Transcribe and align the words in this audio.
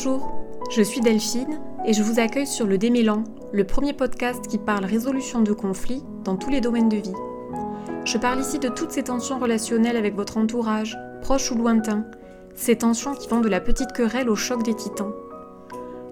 Bonjour, 0.00 0.30
je 0.70 0.80
suis 0.80 1.00
Delphine 1.00 1.58
et 1.84 1.92
je 1.92 2.04
vous 2.04 2.20
accueille 2.20 2.46
sur 2.46 2.68
le 2.68 2.78
Démélan, 2.78 3.24
le 3.52 3.64
premier 3.64 3.92
podcast 3.92 4.46
qui 4.46 4.56
parle 4.56 4.84
résolution 4.84 5.42
de 5.42 5.52
conflits 5.52 6.04
dans 6.22 6.36
tous 6.36 6.50
les 6.50 6.60
domaines 6.60 6.88
de 6.88 6.98
vie. 6.98 7.16
Je 8.04 8.16
parle 8.16 8.38
ici 8.38 8.60
de 8.60 8.68
toutes 8.68 8.92
ces 8.92 9.02
tensions 9.02 9.40
relationnelles 9.40 9.96
avec 9.96 10.14
votre 10.14 10.36
entourage, 10.36 10.96
proche 11.20 11.50
ou 11.50 11.56
lointain, 11.56 12.04
ces 12.54 12.76
tensions 12.76 13.12
qui 13.16 13.28
vont 13.28 13.40
de 13.40 13.48
la 13.48 13.60
petite 13.60 13.90
querelle 13.90 14.30
au 14.30 14.36
choc 14.36 14.62
des 14.62 14.74
titans. 14.74 15.10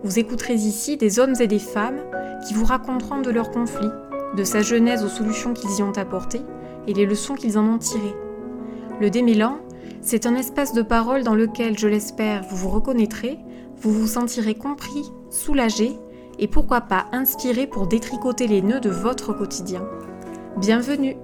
Vous 0.03 0.19
écouterez 0.19 0.55
ici 0.55 0.97
des 0.97 1.21
hommes 1.21 1.37
et 1.39 1.47
des 1.47 1.61
femmes 1.61 2.01
qui 2.49 2.55
vous 2.55 2.65
raconteront 2.65 3.21
de 3.21 3.31
leurs 3.31 3.53
conflits, 3.53 3.87
de 4.37 4.43
sa 4.43 4.63
genèse 4.63 5.05
aux 5.05 5.09
solutions 5.09 5.55
qu'ils 5.55 5.79
y 5.79 5.83
ont 5.85 5.97
apportées 5.97 6.43
et 6.89 6.93
les 6.93 7.07
leçons 7.07 7.35
qu'ils 7.35 7.57
en 7.57 7.65
ont 7.65 7.79
tirées. 7.79 8.17
Le 9.01 9.11
démêlant, 9.11 9.59
c'est 10.01 10.27
un 10.27 10.35
espace 10.35 10.73
de 10.73 10.83
parole 10.83 11.23
dans 11.23 11.37
lequel, 11.37 11.79
je 11.79 11.87
l'espère, 11.87 12.43
vous 12.51 12.57
vous 12.57 12.71
reconnaîtrez, 12.71 13.39
vous 13.79 13.93
vous 13.93 14.07
sentirez 14.07 14.55
compris, 14.55 15.13
soulagé 15.31 15.93
et 16.39 16.49
pourquoi 16.49 16.83
pas 16.83 17.07
inspiré 17.13 17.67
pour 17.67 17.87
détricoter 17.87 18.47
les 18.47 18.63
nœuds 18.63 18.81
de 18.81 18.91
votre 18.91 19.33
quotidien. 19.33 19.87
Bienvenue 20.59 21.17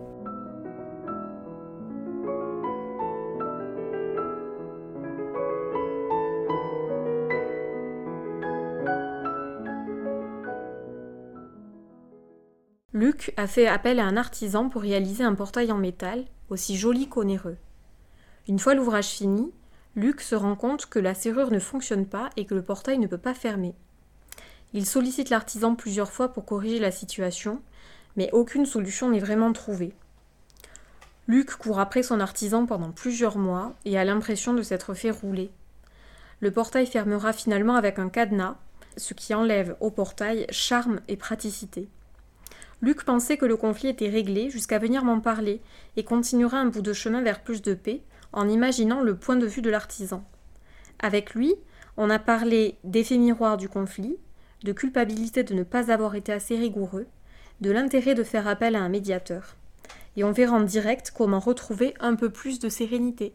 Luc 12.94 13.32
a 13.36 13.46
fait 13.46 13.66
appel 13.66 13.98
à 13.98 14.04
un 14.04 14.16
artisan 14.16 14.68
pour 14.68 14.82
réaliser 14.82 15.24
un 15.24 15.34
portail 15.34 15.72
en 15.72 15.78
métal, 15.78 16.24
aussi 16.50 16.76
joli 16.76 17.08
qu'onéreux. 17.08 17.56
Une 18.48 18.58
fois 18.58 18.74
l'ouvrage 18.74 19.08
fini, 19.08 19.50
Luc 19.94 20.22
se 20.22 20.34
rend 20.34 20.56
compte 20.56 20.86
que 20.86 20.98
la 20.98 21.14
serrure 21.14 21.50
ne 21.50 21.58
fonctionne 21.58 22.06
pas 22.06 22.30
et 22.36 22.46
que 22.46 22.54
le 22.54 22.62
portail 22.62 22.98
ne 22.98 23.06
peut 23.06 23.18
pas 23.18 23.34
fermer. 23.34 23.74
Il 24.72 24.86
sollicite 24.86 25.28
l'artisan 25.28 25.74
plusieurs 25.74 26.12
fois 26.12 26.32
pour 26.32 26.46
corriger 26.46 26.78
la 26.78 26.90
situation, 26.90 27.60
mais 28.16 28.30
aucune 28.32 28.64
solution 28.64 29.10
n'est 29.10 29.18
vraiment 29.18 29.52
trouvée. 29.52 29.92
Luc 31.28 31.50
court 31.56 31.78
après 31.78 32.02
son 32.02 32.20
artisan 32.20 32.64
pendant 32.64 32.90
plusieurs 32.90 33.36
mois 33.36 33.74
et 33.84 33.98
a 33.98 34.04
l'impression 34.04 34.54
de 34.54 34.62
s'être 34.62 34.94
fait 34.94 35.10
rouler. 35.10 35.50
Le 36.40 36.50
portail 36.50 36.86
fermera 36.86 37.32
finalement 37.32 37.76
avec 37.76 37.98
un 37.98 38.08
cadenas, 38.08 38.56
ce 38.96 39.14
qui 39.14 39.34
enlève 39.34 39.76
au 39.80 39.90
portail 39.90 40.46
charme 40.50 41.00
et 41.08 41.16
praticité. 41.16 41.88
Luc 42.80 43.04
pensait 43.04 43.36
que 43.36 43.46
le 43.46 43.56
conflit 43.56 43.88
était 43.88 44.08
réglé 44.08 44.50
jusqu'à 44.50 44.78
venir 44.78 45.04
m'en 45.04 45.20
parler 45.20 45.60
et 45.96 46.02
continuera 46.02 46.56
un 46.56 46.66
bout 46.66 46.82
de 46.82 46.92
chemin 46.92 47.22
vers 47.22 47.42
plus 47.42 47.62
de 47.62 47.74
paix 47.74 48.02
en 48.32 48.48
imaginant 48.48 49.00
le 49.00 49.16
point 49.16 49.36
de 49.36 49.46
vue 49.46 49.62
de 49.62 49.70
l'artisan. 49.70 50.24
Avec 50.98 51.34
lui, 51.34 51.54
on 51.96 52.10
a 52.10 52.18
parlé 52.18 52.78
d'effet 52.84 53.18
miroir 53.18 53.56
du 53.56 53.68
conflit, 53.68 54.16
de 54.64 54.72
culpabilité 54.72 55.42
de 55.42 55.54
ne 55.54 55.62
pas 55.62 55.90
avoir 55.92 56.14
été 56.14 56.32
assez 56.32 56.56
rigoureux, 56.56 57.06
de 57.60 57.70
l'intérêt 57.70 58.14
de 58.14 58.22
faire 58.24 58.48
appel 58.48 58.76
à 58.76 58.82
un 58.82 58.88
médiateur. 58.88 59.56
Et 60.16 60.24
on 60.24 60.32
verra 60.32 60.56
en 60.56 60.60
direct 60.60 61.12
comment 61.14 61.38
retrouver 61.38 61.94
un 62.00 62.16
peu 62.16 62.30
plus 62.30 62.58
de 62.58 62.68
sérénité. 62.68 63.34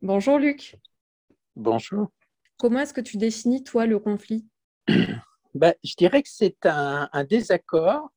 Bonjour 0.00 0.38
Luc. 0.38 0.76
Bonjour. 1.54 2.10
Comment 2.56 2.80
est-ce 2.80 2.94
que 2.94 3.00
tu 3.00 3.16
définis, 3.18 3.62
toi, 3.62 3.86
le 3.86 3.98
conflit? 3.98 4.46
Ben, 5.54 5.74
Je 5.84 5.94
dirais 5.96 6.22
que 6.22 6.30
c'est 6.30 6.64
un, 6.64 7.08
désaccord, 7.28 8.10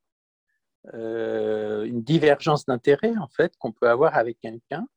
une 0.93 2.01
divergence 2.01 2.65
d'intérêt, 2.65 3.13
en 3.17 3.27
fait, 3.27 3.53
qu'on 3.57 3.71
peut 3.71 3.89
avoir 3.89 4.15
avec 4.15 4.39
quelqu'un, 4.39 4.87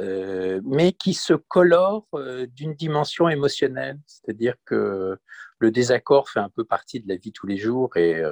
euh, 0.00 0.60
mais 0.64 0.92
qui 0.92 1.14
se 1.14 1.34
colore 1.34 2.06
euh, 2.14 2.46
d'une 2.46 2.74
dimension 2.74 3.28
émotionnelle. 3.28 3.98
C'est-à-dire 4.06 4.54
que 4.64 5.16
le 5.58 5.70
désaccord 5.70 6.28
fait 6.30 6.40
un 6.40 6.50
peu 6.50 6.64
partie 6.64 7.00
de 7.00 7.08
la 7.08 7.16
vie 7.16 7.32
tous 7.32 7.46
les 7.46 7.56
jours 7.56 7.96
et 7.96 8.22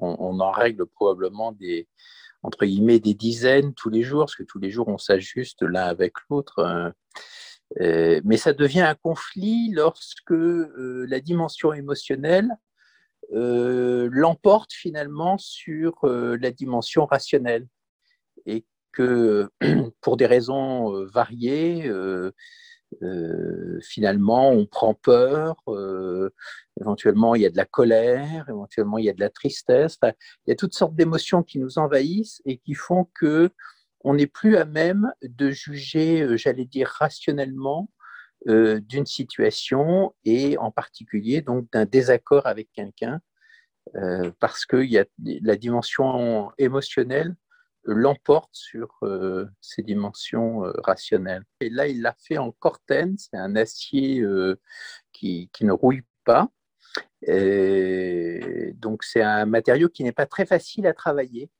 on, 0.00 0.40
en 0.40 0.50
règle 0.52 0.86
probablement 0.86 1.50
des, 1.52 1.88
entre 2.42 2.64
guillemets, 2.64 3.00
des 3.00 3.14
dizaines 3.14 3.74
tous 3.74 3.90
les 3.90 4.02
jours, 4.02 4.26
parce 4.26 4.36
que 4.36 4.44
tous 4.44 4.60
les 4.60 4.70
jours, 4.70 4.88
on 4.88 4.98
s'ajuste 4.98 5.62
l'un 5.62 5.84
avec 5.84 6.12
l'autre. 6.30 6.94
Euh, 7.80 8.20
mais 8.24 8.36
ça 8.36 8.52
devient 8.52 8.80
un 8.80 8.94
conflit 8.94 9.70
lorsque 9.72 10.32
euh, 10.32 11.06
la 11.08 11.20
dimension 11.20 11.72
émotionnelle 11.72 12.48
euh, 13.32 14.08
l'emporte 14.10 14.72
finalement 14.72 15.38
sur 15.38 15.94
la 16.04 16.50
dimension 16.50 17.06
rationnelle. 17.06 17.66
Et 18.46 18.64
que 18.92 19.50
pour 20.00 20.16
des 20.16 20.26
raisons 20.26 21.04
variées, 21.06 21.90
finalement 23.82 24.50
on 24.50 24.66
prend 24.66 24.94
peur, 24.94 25.56
éventuellement 26.80 27.34
il 27.34 27.42
y 27.42 27.46
a 27.46 27.50
de 27.50 27.56
la 27.56 27.66
colère, 27.66 28.46
éventuellement 28.48 28.98
il 28.98 29.04
y 29.04 29.10
a 29.10 29.14
de 29.14 29.20
la 29.20 29.30
tristesse, 29.30 29.98
il 30.02 30.14
y 30.48 30.52
a 30.52 30.56
toutes 30.56 30.74
sortes 30.74 30.94
d'émotions 30.94 31.42
qui 31.42 31.58
nous 31.58 31.78
envahissent 31.78 32.40
et 32.46 32.58
qui 32.58 32.74
font 32.74 33.08
que 33.14 33.50
on 34.04 34.14
n'est 34.14 34.26
plus 34.26 34.56
à 34.56 34.64
même 34.64 35.12
de 35.22 35.50
juger, 35.50 36.22
euh, 36.22 36.36
j'allais 36.36 36.64
dire, 36.64 36.88
rationnellement 36.88 37.90
euh, 38.46 38.80
d'une 38.80 39.06
situation 39.06 40.14
et 40.24 40.56
en 40.58 40.70
particulier 40.70 41.42
donc 41.42 41.70
d'un 41.72 41.84
désaccord 41.84 42.46
avec 42.46 42.70
quelqu'un 42.72 43.20
euh, 43.96 44.30
parce 44.38 44.64
que 44.64 44.76
y 44.76 44.98
a, 44.98 45.04
la 45.24 45.56
dimension 45.56 46.52
émotionnelle 46.58 47.34
l'emporte 47.84 48.50
sur 48.52 49.00
ces 49.62 49.82
dimensions 49.82 50.60
rationnelles. 50.84 51.44
Et 51.60 51.70
là, 51.70 51.86
il 51.86 52.02
l'a 52.02 52.14
fait 52.18 52.36
en 52.36 52.52
corten, 52.52 53.16
c'est 53.16 53.38
un 53.38 53.56
acier 53.56 54.22
qui, 55.12 55.48
qui, 55.54 55.64
ne 55.64 55.72
rouille 55.72 56.02
pas. 56.24 56.50
Et 57.22 58.74
donc, 58.76 59.04
c'est 59.04 59.22
un 59.22 59.46
matériau 59.46 59.88
qui 59.88 60.04
n'est 60.04 60.12
pas 60.12 60.26
très 60.26 60.44
facile 60.44 60.86
à 60.86 60.92
travailler. 60.92 61.50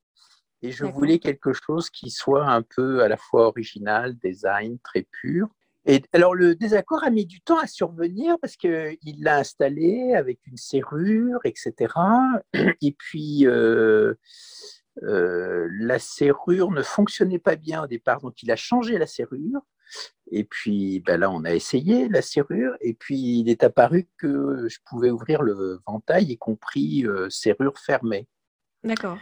Et 0.62 0.72
je 0.72 0.84
voulais 0.84 1.18
quelque 1.18 1.52
chose 1.52 1.88
qui 1.88 2.10
soit 2.10 2.46
un 2.46 2.62
peu 2.62 3.02
à 3.02 3.08
la 3.08 3.16
fois 3.16 3.46
original, 3.46 4.16
design, 4.16 4.78
très 4.80 5.02
pur. 5.02 5.48
Et 5.90 6.02
alors 6.12 6.34
le 6.34 6.54
désaccord 6.54 7.02
a 7.02 7.08
mis 7.08 7.24
du 7.24 7.40
temps 7.40 7.58
à 7.58 7.66
survenir 7.66 8.36
parce 8.42 8.56
qu'il 8.56 8.98
l'a 9.20 9.38
installé 9.38 10.12
avec 10.14 10.38
une 10.46 10.58
serrure, 10.58 11.40
etc. 11.44 11.94
Et 12.82 12.92
puis 12.92 13.46
euh, 13.46 14.12
euh, 15.02 15.66
la 15.80 15.98
serrure 15.98 16.72
ne 16.72 16.82
fonctionnait 16.82 17.38
pas 17.38 17.56
bien 17.56 17.82
au 17.82 17.86
départ, 17.86 18.20
donc 18.20 18.42
il 18.42 18.50
a 18.50 18.56
changé 18.56 18.98
la 18.98 19.06
serrure. 19.06 19.62
Et 20.30 20.44
puis 20.44 21.00
ben 21.00 21.18
là, 21.18 21.30
on 21.30 21.44
a 21.44 21.54
essayé 21.54 22.10
la 22.10 22.20
serrure, 22.20 22.76
et 22.82 22.92
puis 22.92 23.40
il 23.40 23.48
est 23.48 23.64
apparu 23.64 24.10
que 24.18 24.68
je 24.68 24.78
pouvais 24.84 25.10
ouvrir 25.10 25.40
le 25.40 25.80
ventail, 25.86 26.24
y 26.24 26.36
compris 26.36 27.06
euh, 27.06 27.30
serrure 27.30 27.78
fermée. 27.78 28.28
D'accord. 28.84 29.18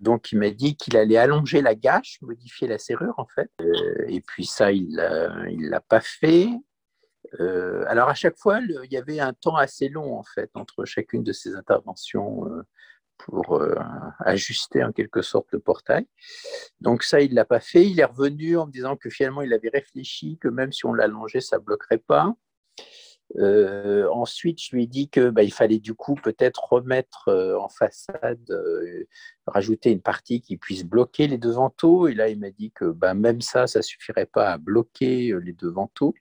Donc, 0.00 0.32
il 0.32 0.38
m'a 0.38 0.50
dit 0.50 0.76
qu'il 0.76 0.96
allait 0.96 1.18
allonger 1.18 1.60
la 1.60 1.74
gâche, 1.74 2.18
modifier 2.22 2.66
la 2.66 2.78
serrure, 2.78 3.14
en 3.18 3.26
fait. 3.26 3.50
Euh, 3.60 4.04
et 4.08 4.22
puis 4.22 4.46
ça, 4.46 4.72
il 4.72 4.88
ne 4.88 5.68
l'a 5.68 5.80
pas 5.80 6.00
fait. 6.00 6.48
Euh, 7.38 7.84
alors, 7.86 8.08
à 8.08 8.14
chaque 8.14 8.38
fois, 8.38 8.60
il 8.60 8.90
y 8.90 8.96
avait 8.96 9.20
un 9.20 9.34
temps 9.34 9.56
assez 9.56 9.90
long, 9.90 10.18
en 10.18 10.24
fait, 10.24 10.50
entre 10.54 10.86
chacune 10.86 11.22
de 11.22 11.32
ces 11.32 11.54
interventions 11.54 12.46
euh, 12.46 12.62
pour 13.18 13.62
ajuster, 14.20 14.82
en 14.82 14.92
quelque 14.92 15.20
sorte, 15.20 15.48
le 15.52 15.60
portail. 15.60 16.06
Donc, 16.80 17.02
ça, 17.02 17.20
il 17.20 17.30
ne 17.32 17.36
l'a 17.36 17.44
pas 17.44 17.60
fait. 17.60 17.86
Il 17.86 18.00
est 18.00 18.04
revenu 18.04 18.56
en 18.56 18.66
me 18.66 18.72
disant 18.72 18.96
que 18.96 19.10
finalement, 19.10 19.42
il 19.42 19.52
avait 19.52 19.68
réfléchi, 19.68 20.38
que 20.38 20.48
même 20.48 20.72
si 20.72 20.86
on 20.86 20.94
l'allongeait, 20.94 21.42
ça 21.42 21.58
ne 21.58 21.62
bloquerait 21.62 21.98
pas. 21.98 22.34
Euh, 23.36 24.08
ensuite, 24.10 24.60
je 24.60 24.74
lui 24.74 24.84
ai 24.84 24.86
dit 24.86 25.08
que 25.08 25.30
bah, 25.30 25.42
il 25.42 25.52
fallait 25.52 25.78
du 25.78 25.94
coup 25.94 26.14
peut-être 26.14 26.72
remettre 26.72 27.28
euh, 27.28 27.58
en 27.58 27.68
façade, 27.68 28.50
euh, 28.50 29.04
rajouter 29.46 29.92
une 29.92 30.00
partie 30.00 30.40
qui 30.40 30.56
puisse 30.56 30.84
bloquer 30.84 31.28
les 31.28 31.38
deux 31.38 31.52
vantaux. 31.52 32.08
Et 32.08 32.14
là, 32.14 32.28
il 32.28 32.38
m'a 32.40 32.50
dit 32.50 32.72
que 32.72 32.86
bah, 32.86 33.14
même 33.14 33.40
ça, 33.40 33.66
ça 33.66 33.82
suffirait 33.82 34.26
pas 34.26 34.52
à 34.52 34.58
bloquer 34.58 35.32
les 35.42 35.52
deux 35.52 35.70
vantaux. 35.70 36.14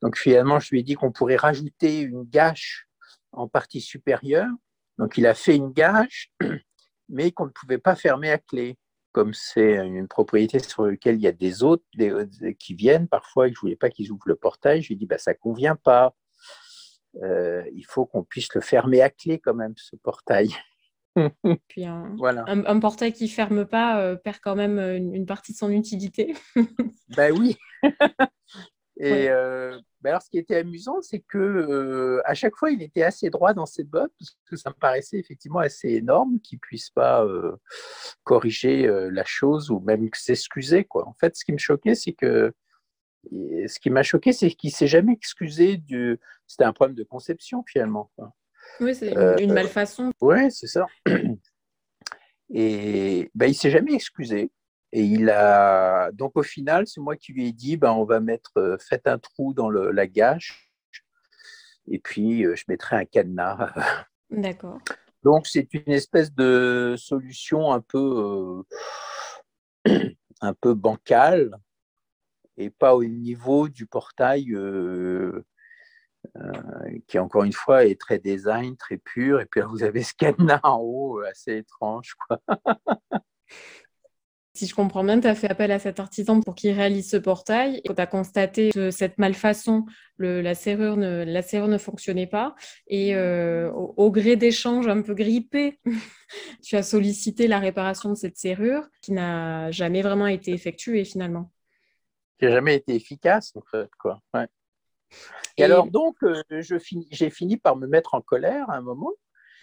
Donc 0.00 0.16
finalement, 0.16 0.60
je 0.60 0.70
lui 0.70 0.80
ai 0.80 0.82
dit 0.82 0.94
qu'on 0.94 1.12
pourrait 1.12 1.36
rajouter 1.36 2.00
une 2.00 2.24
gâche 2.24 2.88
en 3.32 3.48
partie 3.48 3.80
supérieure. 3.80 4.48
Donc 4.98 5.18
il 5.18 5.26
a 5.26 5.34
fait 5.34 5.56
une 5.56 5.72
gâche, 5.72 6.30
mais 7.08 7.32
qu'on 7.32 7.46
ne 7.46 7.50
pouvait 7.50 7.78
pas 7.78 7.96
fermer 7.96 8.30
à 8.30 8.38
clé. 8.38 8.76
Comme 9.12 9.34
c'est 9.34 9.74
une 9.74 10.06
propriété 10.06 10.60
sur 10.60 10.86
laquelle 10.86 11.16
il 11.16 11.22
y 11.22 11.26
a 11.26 11.32
des 11.32 11.64
autres 11.64 11.82
qui 12.60 12.74
viennent 12.74 13.08
parfois 13.08 13.48
et 13.48 13.50
que 13.50 13.56
je 13.56 13.60
voulais 13.60 13.74
pas 13.74 13.90
qu'ils 13.90 14.12
ouvrent 14.12 14.28
le 14.28 14.36
portail, 14.36 14.82
je 14.82 14.88
lui 14.88 14.94
ai 14.94 14.98
dit 14.98 15.06
bah, 15.06 15.18
ça 15.18 15.34
convient 15.34 15.74
pas. 15.74 16.14
Euh, 17.22 17.64
il 17.72 17.84
faut 17.84 18.06
qu'on 18.06 18.22
puisse 18.22 18.54
le 18.54 18.60
fermer 18.60 19.02
à 19.02 19.10
clé 19.10 19.38
quand 19.38 19.54
même, 19.54 19.74
ce 19.76 19.96
portail. 19.96 20.48
Puis 21.68 21.84
un, 21.84 22.14
voilà. 22.16 22.44
un, 22.46 22.78
portail 22.78 23.12
qui 23.12 23.28
ferme 23.28 23.64
pas 23.64 24.00
euh, 24.00 24.14
perd 24.14 24.38
quand 24.40 24.54
même 24.54 24.78
euh, 24.78 24.96
une, 24.96 25.26
partie 25.26 25.52
de 25.52 25.58
son 25.58 25.70
utilité. 25.70 26.34
ben 27.16 27.36
oui. 27.36 27.56
Et 29.00 29.28
ben 30.00 30.10
alors, 30.10 30.22
ce 30.22 30.30
qui 30.30 30.38
était 30.38 30.56
amusant, 30.56 31.00
c'est 31.02 31.18
que 31.20 32.20
à 32.24 32.34
chaque 32.34 32.54
fois, 32.54 32.70
il 32.70 32.82
était 32.82 33.02
assez 33.02 33.30
droit 33.30 33.52
dans 33.52 33.66
ses 33.66 33.82
bottes, 33.82 34.12
parce 34.16 34.36
que 34.48 34.56
ça 34.56 34.70
me 34.70 34.76
paraissait 34.76 35.18
effectivement 35.18 35.58
assez 35.58 35.88
énorme 35.88 36.38
qu'il 36.40 36.60
puisse 36.60 36.90
pas 36.90 37.26
corriger 38.22 38.88
la 39.10 39.24
chose 39.24 39.70
ou 39.70 39.80
même 39.80 40.08
s'excuser. 40.14 40.84
Quoi. 40.84 41.08
En 41.08 41.14
fait, 41.14 41.34
ce 41.36 41.44
qui 41.44 41.52
me 41.52 41.58
choquait, 41.58 41.96
c'est 41.96 42.12
que 42.12 42.52
ce 43.30 43.78
qui 43.78 43.90
m'a 43.90 44.02
choqué, 44.02 44.32
c'est 44.32 44.50
qu'il 44.50 44.70
s'est 44.70 44.86
jamais 44.86 45.12
excusé 45.12 45.76
du. 45.76 46.18
C'était 46.46 46.64
un 46.64 46.72
problème 46.72 46.96
de 46.96 47.04
conception 47.04 47.62
finalement. 47.66 48.10
Oui, 48.80 48.94
c'est 48.94 49.12
une 49.42 49.52
malfaçon. 49.52 50.12
Oui, 50.20 50.50
c'est 50.50 50.66
ça. 50.66 50.86
Et 52.50 53.30
ben, 53.34 53.46
il 53.46 53.54
s'est 53.54 53.70
jamais 53.70 53.92
excusé. 53.92 54.50
Et 54.92 55.02
il 55.02 55.28
a 55.28 56.10
donc 56.12 56.36
au 56.36 56.42
final, 56.42 56.86
c'est 56.86 57.00
moi 57.00 57.16
qui 57.16 57.32
lui 57.32 57.48
ai 57.48 57.52
dit, 57.52 57.76
ben, 57.76 57.92
on 57.92 58.04
va 58.04 58.20
mettre, 58.20 58.78
faites 58.80 59.06
un 59.06 59.18
trou 59.18 59.52
dans 59.52 59.68
le, 59.68 59.90
la 59.90 60.06
gâche, 60.06 60.70
et 61.90 61.98
puis 61.98 62.44
je 62.44 62.64
mettrai 62.68 62.96
un 62.96 63.04
cadenas. 63.04 63.74
D'accord. 64.30 64.78
Donc 65.22 65.46
c'est 65.46 65.74
une 65.74 65.92
espèce 65.92 66.32
de 66.32 66.94
solution 66.96 67.72
un 67.72 67.80
peu, 67.80 68.62
un 70.40 70.54
peu 70.54 70.74
bancale 70.74 71.50
et 72.58 72.70
pas 72.70 72.94
au 72.94 73.04
niveau 73.04 73.68
du 73.68 73.86
portail 73.86 74.52
euh, 74.52 75.44
euh, 76.36 76.52
qui, 77.06 77.18
encore 77.18 77.44
une 77.44 77.52
fois, 77.52 77.86
est 77.86 77.98
très 77.98 78.18
design, 78.18 78.76
très 78.76 78.98
pur. 78.98 79.40
Et 79.40 79.46
puis 79.46 79.60
là, 79.60 79.66
vous 79.66 79.84
avez 79.84 80.02
ce 80.02 80.12
cadenas 80.12 80.60
en 80.64 80.78
haut, 80.80 81.20
euh, 81.20 81.30
assez 81.30 81.58
étrange. 81.58 82.14
Quoi. 82.26 82.40
si 84.54 84.66
je 84.66 84.74
comprends 84.74 85.04
bien, 85.04 85.20
tu 85.20 85.28
as 85.28 85.36
fait 85.36 85.48
appel 85.48 85.70
à 85.70 85.78
cet 85.78 86.00
artisan 86.00 86.40
pour 86.40 86.56
qu'il 86.56 86.72
réalise 86.72 87.08
ce 87.08 87.16
portail. 87.16 87.80
Tu 87.84 87.92
as 87.96 88.06
constaté 88.06 88.70
que 88.72 88.90
cette 88.90 89.16
malfaçon, 89.18 89.86
la, 90.18 90.56
serrure 90.56 90.96
ne, 90.96 91.22
la 91.22 91.42
serrure 91.42 91.68
ne 91.68 91.78
fonctionnait 91.78 92.26
pas. 92.26 92.56
Et 92.88 93.16
au, 93.16 93.94
au, 93.96 94.10
gré 94.10 94.34
d'échanges 94.34 94.88
un 94.88 95.00
peu 95.00 95.14
grippés, 95.14 95.78
tu 96.64 96.74
as 96.74 96.82
sollicité 96.82 97.46
la 97.46 97.60
réparation 97.60 98.10
de 98.10 98.16
cette 98.16 98.36
serrure 98.36 98.88
qui 99.00 99.12
n'a 99.12 99.70
jamais 99.70 100.02
vraiment 100.02 100.26
été 100.26 100.50
effectuée 100.50 101.04
finalement 101.04 101.52
qui 102.38 102.44
n'a 102.44 102.52
jamais 102.52 102.76
été 102.76 102.94
efficace, 102.94 103.52
en 103.56 103.62
fait. 103.70 103.90
Quoi. 103.98 104.20
Et, 105.56 105.64
alors, 105.64 105.88
donc, 105.88 106.16
euh, 106.22 106.42
j'ai 106.50 107.30
fini 107.30 107.56
par 107.56 107.76
me 107.76 107.86
mettre 107.86 108.14
en 108.14 108.20
colère 108.20 108.70
à 108.70 108.76
un 108.76 108.80
moment. 108.80 109.12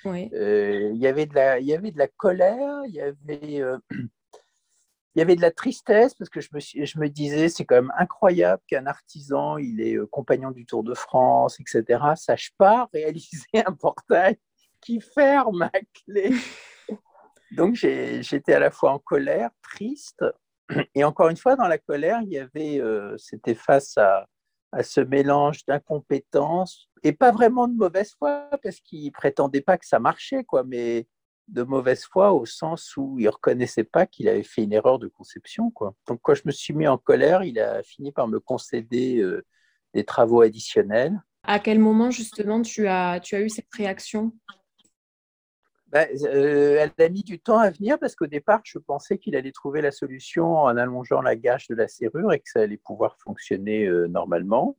Euh, 0.05 0.91
il, 0.93 1.01
y 1.01 1.07
avait 1.07 1.25
de 1.25 1.33
la, 1.33 1.59
il 1.59 1.65
y 1.65 1.73
avait 1.73 1.91
de 1.91 1.97
la 1.97 2.07
colère, 2.07 2.81
il 2.85 2.93
y 2.93 3.01
avait, 3.01 3.61
euh, 3.61 3.77
il 3.89 5.19
y 5.19 5.21
avait 5.21 5.35
de 5.35 5.41
la 5.41 5.49
tristesse 5.49 6.13
parce 6.13 6.29
que 6.29 6.41
je 6.41 6.49
me, 6.53 6.59
je 6.59 6.99
me 6.99 7.09
disais, 7.09 7.49
c'est 7.49 7.65
quand 7.65 7.75
même 7.75 7.93
incroyable 7.97 8.61
qu'un 8.67 8.85
artisan, 8.85 9.57
il 9.57 9.81
est 9.81 9.97
compagnon 10.11 10.51
du 10.51 10.67
Tour 10.67 10.83
de 10.83 10.93
France, 10.93 11.59
etc., 11.59 12.03
sache 12.15 12.51
pas 12.57 12.87
réaliser 12.93 13.65
un 13.65 13.73
portail 13.73 14.37
qui 14.79 15.01
ferme 15.01 15.63
à 15.63 15.71
clé. 16.05 16.31
Donc, 17.51 17.75
j'étais 17.75 18.53
à 18.53 18.59
la 18.59 18.69
fois 18.69 18.91
en 18.91 18.99
colère, 18.99 19.49
triste, 19.63 20.23
et 20.95 21.03
encore 21.03 21.29
une 21.29 21.37
fois, 21.37 21.55
dans 21.55 21.67
la 21.67 21.77
colère, 21.77 22.19
il 22.23 22.29
y 22.29 22.39
avait, 22.39 22.79
euh, 22.79 23.15
c'était 23.17 23.55
face 23.55 23.97
à, 23.97 24.27
à, 24.71 24.83
ce 24.83 25.01
mélange 25.01 25.65
d'incompétence 25.65 26.89
et 27.03 27.13
pas 27.13 27.31
vraiment 27.31 27.67
de 27.67 27.75
mauvaise 27.75 28.13
foi, 28.17 28.49
parce 28.63 28.79
qu'il 28.79 29.11
prétendait 29.11 29.61
pas 29.61 29.77
que 29.77 29.85
ça 29.85 29.99
marchait, 29.99 30.43
quoi, 30.43 30.63
mais 30.63 31.07
de 31.47 31.63
mauvaise 31.63 32.05
foi 32.05 32.33
au 32.33 32.45
sens 32.45 32.97
où 32.97 33.19
il 33.19 33.29
reconnaissait 33.29 33.83
pas 33.83 34.05
qu'il 34.05 34.27
avait 34.27 34.43
fait 34.43 34.63
une 34.63 34.73
erreur 34.73 34.99
de 34.99 35.07
conception, 35.07 35.69
quoi. 35.71 35.93
Donc 36.07 36.19
quand 36.21 36.33
je 36.33 36.41
me 36.45 36.51
suis 36.51 36.73
mis 36.73 36.87
en 36.87 36.97
colère, 36.97 37.43
il 37.43 37.59
a 37.59 37.83
fini 37.83 38.11
par 38.11 38.27
me 38.27 38.39
concéder 38.39 39.19
euh, 39.19 39.45
des 39.93 40.03
travaux 40.03 40.41
additionnels. 40.41 41.21
À 41.43 41.59
quel 41.59 41.79
moment 41.79 42.09
justement 42.09 42.61
tu 42.61 42.87
as, 42.87 43.19
tu 43.19 43.35
as 43.35 43.41
eu 43.41 43.49
cette 43.49 43.71
réaction? 43.73 44.33
Bah, 45.87 46.07
euh, 46.23 46.77
elle 46.79 47.05
a 47.05 47.09
mis 47.09 47.23
du 47.23 47.39
temps 47.39 47.59
à 47.59 47.69
venir 47.69 47.99
parce 47.99 48.15
qu'au 48.15 48.27
départ, 48.27 48.61
je 48.63 48.79
pensais 48.79 49.17
qu'il 49.17 49.35
allait 49.35 49.51
trouver 49.51 49.81
la 49.81 49.91
solution 49.91 50.57
en 50.57 50.75
allongeant 50.77 51.21
la 51.21 51.35
gâche 51.35 51.67
de 51.67 51.75
la 51.75 51.87
serrure 51.87 52.33
et 52.33 52.39
que 52.39 52.49
ça 52.49 52.61
allait 52.61 52.81
pouvoir 52.83 53.17
fonctionner 53.23 53.85
euh, 53.85 54.07
normalement. 54.07 54.77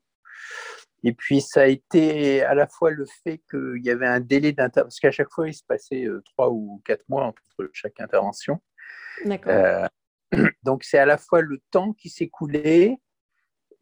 Et 1.04 1.12
puis, 1.12 1.40
ça 1.40 1.62
a 1.62 1.66
été 1.66 2.42
à 2.42 2.54
la 2.54 2.66
fois 2.66 2.90
le 2.90 3.06
fait 3.22 3.40
qu'il 3.48 3.84
y 3.84 3.90
avait 3.90 4.06
un 4.06 4.18
délai 4.18 4.52
d'intervention, 4.52 4.84
parce 4.84 5.00
qu'à 5.00 5.10
chaque 5.12 5.30
fois, 5.30 5.48
il 5.48 5.54
se 5.54 5.62
passait 5.64 6.04
euh, 6.04 6.22
trois 6.24 6.50
ou 6.50 6.82
quatre 6.84 7.08
mois 7.08 7.24
entre 7.24 7.70
chaque 7.72 8.00
intervention. 8.00 8.60
D'accord. 9.24 9.88
donc, 10.64 10.82
c'est 10.82 10.98
à 10.98 11.06
la 11.06 11.18
fois 11.18 11.40
le 11.40 11.60
temps 11.70 11.92
qui 11.92 12.08
s'écoulait 12.08 12.98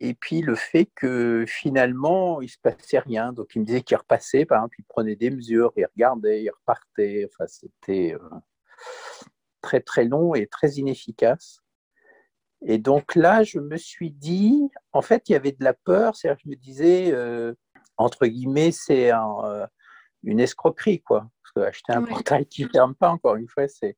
et 0.01 0.15
puis 0.15 0.41
le 0.41 0.55
fait 0.55 0.87
que 0.95 1.45
finalement, 1.47 2.41
il 2.41 2.47
ne 2.47 2.51
se 2.51 2.59
passait 2.59 2.99
rien. 2.99 3.33
Donc 3.33 3.55
il 3.55 3.61
me 3.61 3.67
disait 3.67 3.83
qu'il 3.83 3.97
repassait, 3.97 4.45
par 4.45 4.59
exemple, 4.59 4.77
il 4.79 4.85
prenait 4.85 5.17
des 5.17 5.31
mesures, 5.31 5.73
il 5.77 5.87
regardait, 5.87 6.43
il 6.43 6.51
repartait. 6.51 7.29
Enfin, 7.31 7.47
c'était 7.47 8.15
euh, 8.15 8.37
très 9.61 9.81
très 9.81 10.05
long 10.05 10.35
et 10.35 10.47
très 10.47 10.73
inefficace. 10.73 11.61
Et 12.67 12.79
donc 12.79 13.15
là, 13.15 13.43
je 13.43 13.59
me 13.59 13.77
suis 13.77 14.11
dit, 14.11 14.71
en 14.93 15.03
fait, 15.03 15.29
il 15.29 15.33
y 15.33 15.37
avait 15.37 15.53
de 15.53 15.63
la 15.63 15.75
peur. 15.75 16.17
C'est-à-dire, 16.17 16.41
je 16.45 16.51
me 16.51 16.57
disais, 16.57 17.13
euh, 17.13 17.55
entre 17.97 18.27
guillemets, 18.27 18.73
c'est 18.73 19.13
euh, 19.13 19.67
une 20.23 20.41
escroquerie, 20.41 21.03
quoi. 21.03 21.29
Parce 21.43 21.67
qu'acheter 21.67 21.93
un 21.93 22.03
portail 22.03 22.47
qui 22.47 22.65
ne 22.65 22.69
ferme 22.69 22.95
pas, 22.95 23.11
encore 23.11 23.37
une 23.37 23.49
fois, 23.49 23.69
c'est 23.69 23.97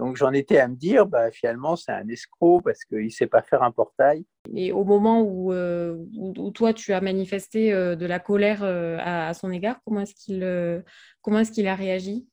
donc 0.00 0.16
j'en 0.16 0.32
étais 0.32 0.56
à 0.56 0.66
me 0.66 0.76
dire, 0.76 1.04
bah, 1.04 1.30
finalement, 1.30 1.76
c'est 1.76 1.92
un 1.92 2.08
escroc 2.08 2.62
parce 2.62 2.84
qu'il 2.86 3.04
ne 3.04 3.10
sait 3.10 3.26
pas 3.26 3.42
faire 3.42 3.62
un 3.62 3.70
portail. 3.70 4.24
Et 4.54 4.72
au 4.72 4.82
moment 4.82 5.20
où, 5.20 5.52
euh, 5.52 5.94
où, 6.16 6.50
toi, 6.52 6.72
tu 6.72 6.94
as 6.94 7.02
manifesté 7.02 7.74
euh, 7.74 7.96
de 7.96 8.06
la 8.06 8.18
colère 8.18 8.62
euh, 8.62 8.96
à, 8.98 9.34
son 9.34 9.52
égard, 9.52 9.78
comment 9.84 10.00
est-ce 10.00 10.14
qu'il 10.14 10.82
comment 11.20 11.40
est 11.40 11.50
qu'il 11.50 11.68
a 11.68 11.74
réagi? 11.74 12.26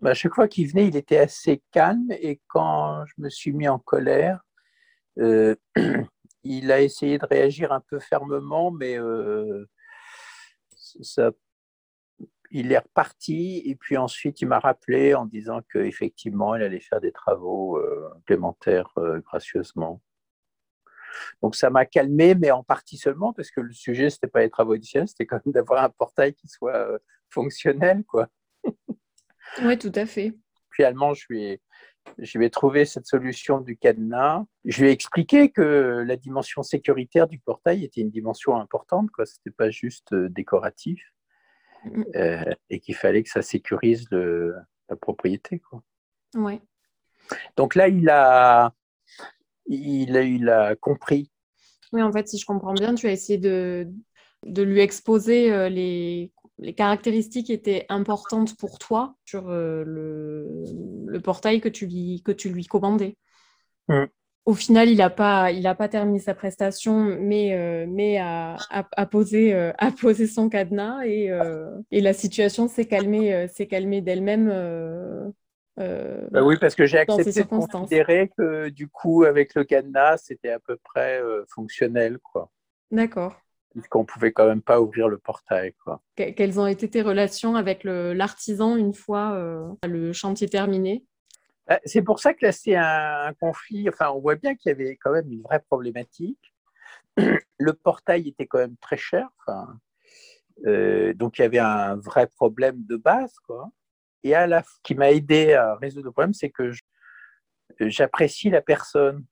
Bah, 0.00 0.10
À 0.10 0.14
chaque 0.14 0.36
fois 0.36 0.46
qu'il 0.46 0.68
venait, 0.68 0.86
il 0.86 0.94
était 0.94 1.18
assez 1.18 1.60
calme. 1.72 2.06
Et 2.20 2.40
quand 2.46 3.04
je 3.04 3.14
me 3.18 3.30
suis 3.30 3.52
mis 3.52 3.66
en 3.66 3.80
colère, 3.80 4.40
il 5.16 6.70
a 6.70 6.80
essayé 6.80 7.18
de 7.18 7.26
réagir 7.26 7.72
un 7.72 7.80
peu 7.80 7.98
fermement, 7.98 8.70
mais 8.70 8.96
ça 10.76 11.32
il 12.54 12.70
est 12.70 12.78
reparti 12.78 13.62
et 13.66 13.74
puis 13.74 13.96
ensuite 13.96 14.40
il 14.40 14.46
m'a 14.46 14.60
rappelé 14.60 15.12
en 15.14 15.26
disant 15.26 15.60
qu'effectivement 15.72 16.54
il 16.54 16.62
allait 16.62 16.78
faire 16.78 17.00
des 17.00 17.10
travaux 17.10 17.78
euh, 17.78 18.08
complémentaires 18.14 18.90
euh, 18.96 19.20
gracieusement. 19.20 20.00
Donc 21.42 21.56
ça 21.56 21.68
m'a 21.68 21.84
calmé, 21.84 22.36
mais 22.36 22.52
en 22.52 22.62
partie 22.62 22.96
seulement 22.96 23.32
parce 23.32 23.50
que 23.50 23.60
le 23.60 23.72
sujet 23.72 24.08
c'était 24.08 24.28
pas 24.28 24.40
les 24.40 24.50
travaux 24.50 24.74
additionnels, 24.74 25.08
c'était 25.08 25.26
quand 25.26 25.44
même 25.44 25.52
d'avoir 25.52 25.82
un 25.82 25.90
portail 25.90 26.32
qui 26.32 26.46
soit 26.46 26.76
euh, 26.76 26.98
fonctionnel, 27.28 28.04
quoi. 28.04 28.28
oui, 29.62 29.76
tout 29.76 29.92
à 29.96 30.06
fait. 30.06 30.32
Finalement, 30.72 31.12
je 31.12 31.26
lui 31.28 31.44
ai, 31.44 31.60
je 32.18 32.38
vais 32.38 32.50
trouver 32.50 32.84
cette 32.84 33.06
solution 33.06 33.60
du 33.60 33.76
cadenas. 33.76 34.44
Je 34.64 34.82
lui 34.82 34.90
ai 34.90 34.92
expliqué 34.92 35.50
que 35.50 36.04
la 36.06 36.16
dimension 36.16 36.62
sécuritaire 36.62 37.26
du 37.26 37.40
portail 37.40 37.84
était 37.84 38.00
une 38.00 38.10
dimension 38.10 38.56
importante, 38.56 39.10
quoi. 39.10 39.26
C'était 39.26 39.50
pas 39.50 39.70
juste 39.70 40.14
décoratif. 40.14 41.13
Euh, 42.16 42.54
et 42.70 42.80
qu'il 42.80 42.94
fallait 42.94 43.22
que 43.22 43.30
ça 43.30 43.42
sécurise 43.42 44.06
le, 44.10 44.54
la 44.88 44.96
propriété. 44.96 45.60
Quoi. 45.60 45.82
Ouais. 46.34 46.60
Donc 47.56 47.74
là, 47.74 47.88
il 47.88 48.08
a, 48.08 48.74
il, 49.66 50.16
a, 50.16 50.22
il 50.22 50.48
a 50.48 50.76
compris. 50.76 51.30
Oui, 51.92 52.02
en 52.02 52.12
fait, 52.12 52.28
si 52.28 52.38
je 52.38 52.46
comprends 52.46 52.74
bien, 52.74 52.94
tu 52.94 53.06
as 53.06 53.12
essayé 53.12 53.38
de, 53.38 53.88
de 54.44 54.62
lui 54.62 54.80
exposer 54.80 55.52
euh, 55.52 55.68
les, 55.68 56.32
les, 56.58 56.74
caractéristiques 56.74 57.46
qui 57.46 57.52
étaient 57.52 57.86
importantes 57.88 58.56
pour 58.56 58.78
toi 58.78 59.16
sur 59.24 59.48
euh, 59.48 59.84
le, 59.84 60.64
le, 61.06 61.20
portail 61.20 61.60
que 61.60 61.68
tu 61.68 61.86
lui, 61.86 62.22
que 62.24 62.32
tu 62.32 62.48
lui 62.48 62.66
commandais. 62.66 63.16
Mm 63.88 64.04
au 64.46 64.54
final, 64.54 64.90
il 64.90 64.98
n'a 64.98 65.10
pas, 65.10 65.50
il 65.52 65.62
pas 65.62 65.88
terminé 65.88 66.18
sa 66.18 66.34
prestation, 66.34 66.98
mais, 66.98 67.54
euh, 67.54 67.86
mais 67.88 68.18
a, 68.18 68.56
a, 68.70 69.06
posé, 69.06 69.54
euh, 69.54 69.72
a 69.78 69.90
posé 69.90 70.26
son 70.26 70.50
cadenas 70.50 71.04
et, 71.04 71.30
euh, 71.30 71.70
et 71.90 72.02
la 72.02 72.12
situation 72.12 72.68
s'est 72.68 72.84
calmée, 72.84 73.48
s'est 73.48 73.66
calmée 73.66 74.02
d'elle-même. 74.02 74.48
Bah 75.76 76.42
oui, 76.42 76.56
parce 76.60 76.74
que 76.74 76.84
j'ai 76.84 76.98
accepté 76.98 77.32
de 77.32 77.46
considérer 77.46 78.30
que 78.36 78.68
du 78.68 78.88
coup, 78.88 79.24
avec 79.24 79.54
le 79.54 79.64
cadenas, 79.64 80.18
c'était 80.18 80.50
à 80.50 80.60
peu 80.60 80.76
près 80.76 81.22
fonctionnel. 81.48 82.18
quoi. 82.18 82.50
D'accord. 82.90 83.40
Puisqu'on 83.70 84.04
pouvait 84.04 84.30
quand 84.30 84.46
même 84.46 84.62
pas 84.62 84.80
ouvrir 84.80 85.08
le 85.08 85.18
portail. 85.18 85.72
Quoi. 85.82 86.00
quelles 86.16 86.60
ont 86.60 86.66
été 86.66 86.88
tes 86.88 87.02
relations 87.02 87.56
avec 87.56 87.82
l'artisan 87.82 88.76
une 88.76 88.92
fois 88.92 89.38
le 89.84 90.12
chantier 90.12 90.48
terminé? 90.48 91.02
C'est 91.84 92.02
pour 92.02 92.18
ça 92.20 92.34
que 92.34 92.44
là, 92.44 92.52
c'est 92.52 92.76
un, 92.76 93.32
conflit. 93.40 93.88
Enfin, 93.88 94.10
on 94.10 94.20
voit 94.20 94.36
bien 94.36 94.54
qu'il 94.54 94.70
y 94.70 94.72
avait 94.72 94.96
quand 94.96 95.12
même 95.12 95.30
une 95.30 95.42
vraie 95.42 95.60
problématique. 95.60 96.54
Le 97.58 97.72
portail 97.72 98.28
était 98.28 98.46
quand 98.46 98.58
même 98.58 98.76
très 98.78 98.96
cher. 98.96 99.28
Enfin, 99.40 99.78
euh, 100.66 101.14
donc, 101.14 101.38
il 101.38 101.42
y 101.42 101.44
avait 101.44 101.58
un 101.58 101.96
vrai 101.96 102.26
problème 102.26 102.84
de 102.84 102.96
base. 102.96 103.34
Quoi. 103.46 103.70
Et 104.22 104.34
à 104.34 104.46
la, 104.46 104.62
ce 104.62 104.78
qui 104.82 104.94
m'a 104.94 105.10
aidé 105.10 105.54
à 105.54 105.76
résoudre 105.76 106.06
le 106.06 106.12
problème, 106.12 106.34
c'est 106.34 106.50
que 106.50 106.70
j'apprécie 107.80 108.50
la 108.50 108.60
personne. 108.60 109.24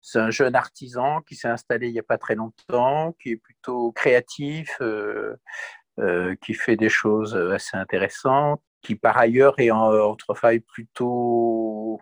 C'est 0.00 0.18
un 0.18 0.30
jeune 0.30 0.56
artisan 0.56 1.20
qui 1.20 1.36
s'est 1.36 1.48
installé 1.48 1.88
il 1.88 1.92
n'y 1.92 1.98
a 1.98 2.04
pas 2.04 2.18
très 2.18 2.34
longtemps, 2.34 3.12
qui 3.20 3.32
est 3.32 3.36
plutôt 3.36 3.92
créatif, 3.92 4.76
euh, 4.80 5.36
euh, 6.00 6.34
qui 6.42 6.54
fait 6.54 6.76
des 6.76 6.88
choses 6.88 7.36
assez 7.36 7.76
intéressantes 7.76 8.62
qui 8.82 8.96
par 8.96 9.16
ailleurs 9.18 9.58
est 9.58 9.70
en, 9.70 10.14
travail 10.16 10.60
plutôt 10.60 12.00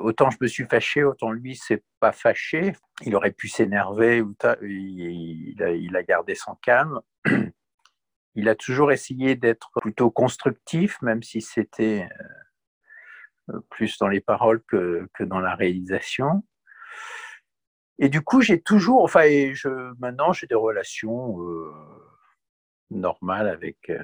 autant 0.00 0.28
je 0.30 0.36
me 0.40 0.46
suis 0.46 0.66
fâché, 0.66 1.04
autant 1.04 1.32
lui 1.32 1.56
s'est 1.56 1.82
pas 1.98 2.12
fâché. 2.12 2.74
Il 3.02 3.16
aurait 3.16 3.32
pu 3.32 3.48
s'énerver, 3.48 4.22
il, 4.62 5.94
a 5.96 6.02
gardé 6.02 6.34
son 6.34 6.54
calme. 6.56 7.00
Il 8.36 8.48
a 8.48 8.56
toujours 8.56 8.90
essayé 8.90 9.36
d'être 9.36 9.70
plutôt 9.80 10.10
constructif, 10.10 11.00
même 11.02 11.22
si 11.22 11.40
c'était 11.40 12.08
plus 13.70 13.96
dans 13.98 14.08
les 14.08 14.20
paroles 14.20 14.60
que, 14.66 15.08
que 15.14 15.22
dans 15.22 15.38
la 15.38 15.54
réalisation. 15.54 16.42
Et 17.98 18.08
du 18.08 18.22
coup, 18.22 18.40
j'ai 18.40 18.60
toujours, 18.60 19.04
enfin, 19.04 19.22
je, 19.52 19.94
maintenant, 20.00 20.32
j'ai 20.32 20.46
des 20.46 20.54
relations 20.54 21.40
euh, 21.40 21.72
normales 22.90 23.48
avec, 23.48 23.88
euh, 23.90 24.02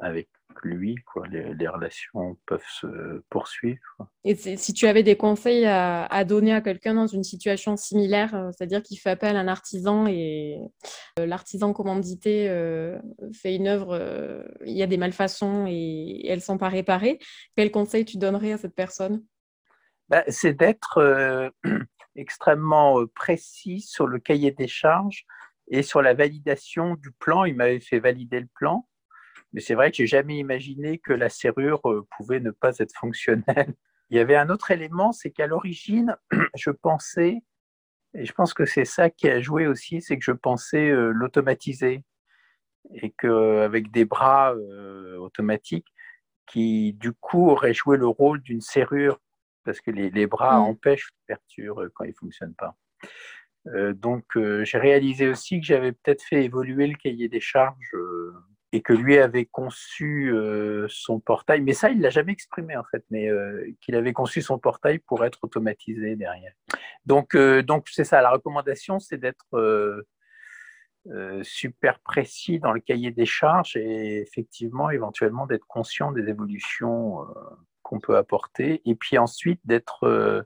avec 0.00 0.28
lui. 0.62 0.96
Quoi. 1.06 1.26
Les, 1.28 1.68
relations 1.68 2.36
peuvent 2.46 2.64
se 2.68 3.22
poursuivre. 3.30 3.80
Et 4.24 4.34
si 4.34 4.72
tu 4.72 4.86
avais 4.86 5.02
des 5.02 5.16
conseils 5.16 5.64
à, 5.66 6.24
donner 6.24 6.52
à 6.52 6.60
quelqu'un 6.60 6.94
dans 6.94 7.06
une 7.06 7.24
situation 7.24 7.76
similaire, 7.76 8.34
euh, 8.34 8.50
c'est-à-dire 8.52 8.82
qu'il 8.82 8.98
fait 8.98 9.10
appel 9.10 9.36
à 9.36 9.40
un 9.40 9.48
artisan 9.48 10.06
et 10.06 10.60
l'artisan 11.16 11.72
commandité 11.72 12.46
fait 13.32 13.54
une 13.54 13.66
œuvre, 13.66 14.44
il 14.64 14.76
y 14.76 14.82
a 14.82 14.86
des 14.86 14.96
malfaçons 14.96 15.66
et, 15.66 16.26
elles 16.26 16.38
ne 16.38 16.42
sont 16.42 16.58
pas 16.58 16.68
réparées, 16.68 17.18
quel 17.56 17.70
conseil 17.70 18.04
tu 18.04 18.18
donnerais 18.18 18.52
à 18.52 18.58
cette 18.58 18.74
personne? 18.74 19.24
Bah, 20.08 20.24
C'est 20.28 20.54
d'être 20.54 21.52
extrêmement 22.16 23.00
euh, 23.00 23.06
précis 23.06 23.80
sur 23.80 24.06
le 24.06 24.18
cahier 24.18 24.50
des 24.50 24.68
charges 24.68 25.26
et 25.68 25.82
sur 25.82 26.02
la 26.02 26.14
validation 26.14 26.94
du 26.94 27.10
plan. 27.12 27.44
Il 27.44 27.56
m'avait 27.56 27.80
fait 27.80 27.98
valider 27.98 28.40
le 28.40 28.48
plan, 28.54 28.86
mais 29.54 29.62
c'est 29.62 29.74
vrai 29.74 29.90
que 29.90 29.96
j'ai 29.96 30.06
jamais 30.06 30.36
imaginé 30.36 30.98
que 30.98 31.14
la 31.14 31.30
serrure 31.30 31.80
euh, 31.90 32.06
pouvait 32.16 32.40
ne 32.40 32.50
pas 32.50 32.76
être 32.78 32.94
fonctionnelle. 32.94 33.74
Il 34.10 34.18
y 34.18 34.20
avait 34.20 34.36
un 34.36 34.50
autre 34.50 34.70
élément, 34.70 35.12
c'est 35.12 35.30
qu'à 35.30 35.46
l'origine, 35.46 36.14
je 36.54 36.70
pensais, 36.70 37.38
et 38.12 38.26
je 38.26 38.32
pense 38.32 38.52
que 38.52 38.66
c'est 38.66 38.84
ça 38.84 39.08
qui 39.08 39.28
a 39.30 39.40
joué 39.40 39.66
aussi, 39.66 40.02
c'est 40.02 40.18
que 40.18 40.24
je 40.24 40.32
pensais 40.32 40.90
euh, 40.90 41.10
l'automatiser 41.10 42.02
et 42.92 43.10
qu'avec 43.12 43.90
des 43.90 44.04
bras 44.04 44.54
automatiques 45.18 45.86
qui 46.46 46.92
du 46.92 47.12
coup 47.12 47.48
auraient 47.48 47.72
joué 47.72 47.96
le 47.96 48.06
rôle 48.06 48.42
d'une 48.42 48.60
serrure 48.60 49.18
parce 49.64 49.80
que 49.80 49.90
les, 49.90 50.26
bras 50.26 50.58
mm. 50.58 50.62
empêchent 50.62 51.10
l'ouverture 51.20 51.80
euh, 51.80 51.90
quand 51.94 52.04
ils 52.04 52.10
ne 52.10 52.14
fonctionnent 52.14 52.54
pas. 52.54 52.76
Euh, 53.68 53.94
donc, 53.94 54.36
euh, 54.36 54.64
j'ai 54.64 54.78
réalisé 54.78 55.26
aussi 55.26 55.58
que 55.58 55.66
j'avais 55.66 55.92
peut-être 55.92 56.22
fait 56.22 56.44
évoluer 56.44 56.86
le 56.86 56.96
cahier 56.96 57.28
des 57.28 57.40
charges 57.40 57.94
et 58.74 58.82
que 58.82 58.92
lui 58.92 59.18
avait 59.18 59.44
conçu 59.44 60.34
son 60.88 61.20
portail, 61.20 61.60
mais 61.60 61.74
ça, 61.74 61.90
il 61.90 61.98
ne 61.98 62.02
l'a 62.02 62.10
jamais 62.10 62.32
exprimé 62.32 62.76
en 62.76 62.84
fait, 62.84 63.04
mais 63.10 63.30
qu'il 63.80 63.94
avait 63.94 64.12
conçu 64.12 64.42
son 64.42 64.58
portail 64.58 64.98
pour 64.98 65.24
être 65.24 65.38
automatisé 65.42 66.16
derrière. 66.16 66.52
Donc, 67.06 67.36
donc 67.36 67.86
c'est 67.90 68.04
ça, 68.04 68.20
la 68.20 68.30
recommandation, 68.30 68.98
c'est 68.98 69.18
d'être 69.18 70.04
super 71.42 72.00
précis 72.00 72.58
dans 72.58 72.72
le 72.72 72.80
cahier 72.80 73.12
des 73.12 73.26
charges 73.26 73.76
et 73.76 74.20
effectivement, 74.20 74.90
éventuellement, 74.90 75.46
d'être 75.46 75.66
conscient 75.66 76.10
des 76.10 76.28
évolutions 76.28 77.18
qu'on 77.84 78.00
peut 78.00 78.16
apporter, 78.16 78.82
et 78.84 78.96
puis 78.96 79.16
ensuite 79.18 79.60
d'être 79.64 80.04
euh, 80.04 80.42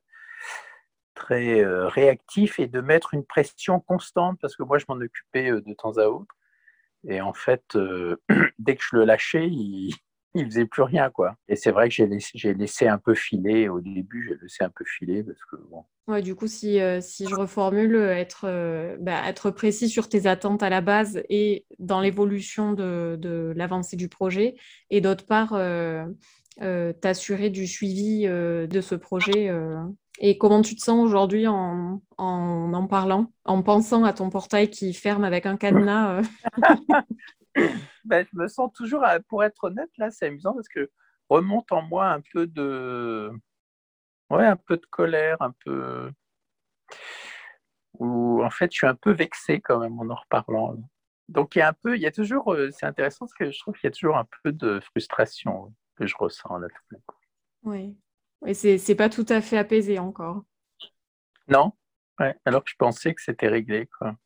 très 1.15 1.65
euh, 1.65 1.89
réactif 1.89 2.59
et 2.59 2.67
de 2.67 2.83
mettre 2.83 3.15
une 3.15 3.25
pression 3.25 3.81
constante, 3.81 4.39
parce 4.43 4.55
que 4.57 4.63
moi 4.65 4.77
je 4.77 4.85
m'en 4.89 4.97
occupais 4.97 5.51
euh, 5.51 5.63
de 5.63 5.73
temps 5.73 5.97
à 5.97 6.09
autre, 6.09 6.35
et 7.07 7.21
en 7.21 7.33
fait, 7.33 7.77
dès 8.59 8.77
que 8.77 8.83
je 8.83 8.97
le 8.97 9.05
lâchais, 9.05 9.47
il, 9.49 9.95
il 10.35 10.45
faisait 10.47 10.67
plus 10.67 10.83
rien 10.83 11.11
quoi. 11.11 11.37
Et 11.49 11.57
c'est 11.57 11.71
vrai 11.71 11.89
que 11.89 11.95
j'ai 11.95 12.07
laissé, 12.07 12.55
laissé, 12.55 12.87
un 12.89 12.99
peu 12.99 13.15
filer 13.15 13.69
au 13.69 13.81
début, 13.81 14.29
j'ai 14.29 14.37
laissé 14.43 14.65
un 14.65 14.71
peu 14.71 14.85
filer 14.85 15.23
parce 15.23 15.45
que 15.51 15.57
bon. 15.71 15.85
Ouais, 16.07 16.23
du 16.23 16.35
coup, 16.35 16.47
si, 16.47 16.79
si 17.01 17.27
je 17.29 17.35
reformule, 17.35 17.97
être, 17.97 18.47
bah, 18.99 19.29
être 19.29 19.51
précis 19.51 19.91
sur 19.91 20.09
tes 20.09 20.27
attentes 20.27 20.63
à 20.63 20.71
la 20.71 20.81
base 20.81 21.23
et 21.29 21.67
dans 21.79 22.01
l'évolution 22.01 22.73
de, 22.73 23.17
de 23.21 23.53
l'avancée 23.55 23.97
du 23.97 24.09
projet, 24.09 24.55
et 24.89 25.03
d'autre 25.03 25.27
part, 25.27 25.53
euh, 26.61 26.93
t'assurer 26.93 27.51
du 27.51 27.69
suivi 27.69 28.25
euh, 28.27 28.67
de 28.67 28.81
ce 28.81 28.97
projet 28.97 29.49
euh, 29.49 29.77
et 30.21 30.37
comment 30.37 30.63
tu 30.63 30.75
te 30.75 30.83
sens 30.83 30.99
aujourd'hui 30.99 31.47
en, 31.47 32.03
en, 32.17 32.87
parlant, 32.89 33.33
en 33.45 33.63
pensant 33.63 34.05
à 34.05 34.13
ton 34.13 34.31
portail 34.31 34.69
qui 34.69 34.93
ferme 34.93 35.25
avec 35.25 35.47
un 35.47 35.57
cadenas 35.57 36.23
ben, 38.05 38.27
Je 38.31 38.37
me 38.39 38.49
sens 38.49 38.73
toujours, 38.75 39.05
pour 39.29 39.45
être 39.45 39.65
honnête, 39.65 39.91
là, 39.97 40.11
c'est 40.11 40.27
amusant 40.27 40.55
parce 40.55 40.69
que 40.69 40.91
remonte 41.29 41.71
en 41.71 41.83
moi 41.83 42.09
un 42.09 42.21
peu 42.33 42.47
de, 42.49 43.31
ouais, 44.31 44.47
un 44.47 44.57
peu 44.57 44.77
de 44.77 44.87
colère, 44.87 45.41
un 45.41 45.55
peu, 45.65 46.11
où 47.95 48.43
en 48.43 48.51
fait, 48.51 48.73
je 48.73 48.79
suis 48.79 48.87
un 48.87 48.97
peu 48.97 49.13
vexé 49.13 49.61
quand 49.61 49.79
même 49.79 49.99
en 50.01 50.09
en 50.09 50.17
reparlant. 50.17 50.77
Donc 51.29 51.55
il 51.55 51.61
y 51.61 51.63
a 51.63 51.69
un 51.69 51.75
peu, 51.75 51.95
il 51.95 52.03
y 52.03 52.07
a 52.07 52.11
toujours, 52.11 52.57
c'est 52.73 52.87
intéressant 52.87 53.27
parce 53.27 53.35
que 53.35 53.51
je 53.51 53.59
trouve 53.61 53.75
qu'il 53.75 53.87
y 53.87 53.93
a 53.93 53.93
toujours 53.93 54.17
un 54.17 54.27
peu 54.43 54.51
de 54.51 54.81
frustration 54.81 55.75
que 55.95 56.07
je 56.07 56.17
ressens 56.19 56.57
là 56.59 56.69
tout 56.69 56.99
Oui, 57.65 57.97
et 58.47 58.55
c'est 58.55 58.95
pas 58.95 59.09
tout 59.09 59.27
à 59.29 59.41
fait 59.41 59.59
apaisé 59.59 59.99
encore. 59.99 60.43
Non, 61.49 61.73
ouais. 62.21 62.37
alors 62.45 62.63
que 62.63 62.71
je 62.71 62.77
pensais 62.77 63.15
que 63.15 63.23
c'était 63.23 63.49
réglé. 63.49 63.89
quoi. 63.99 64.17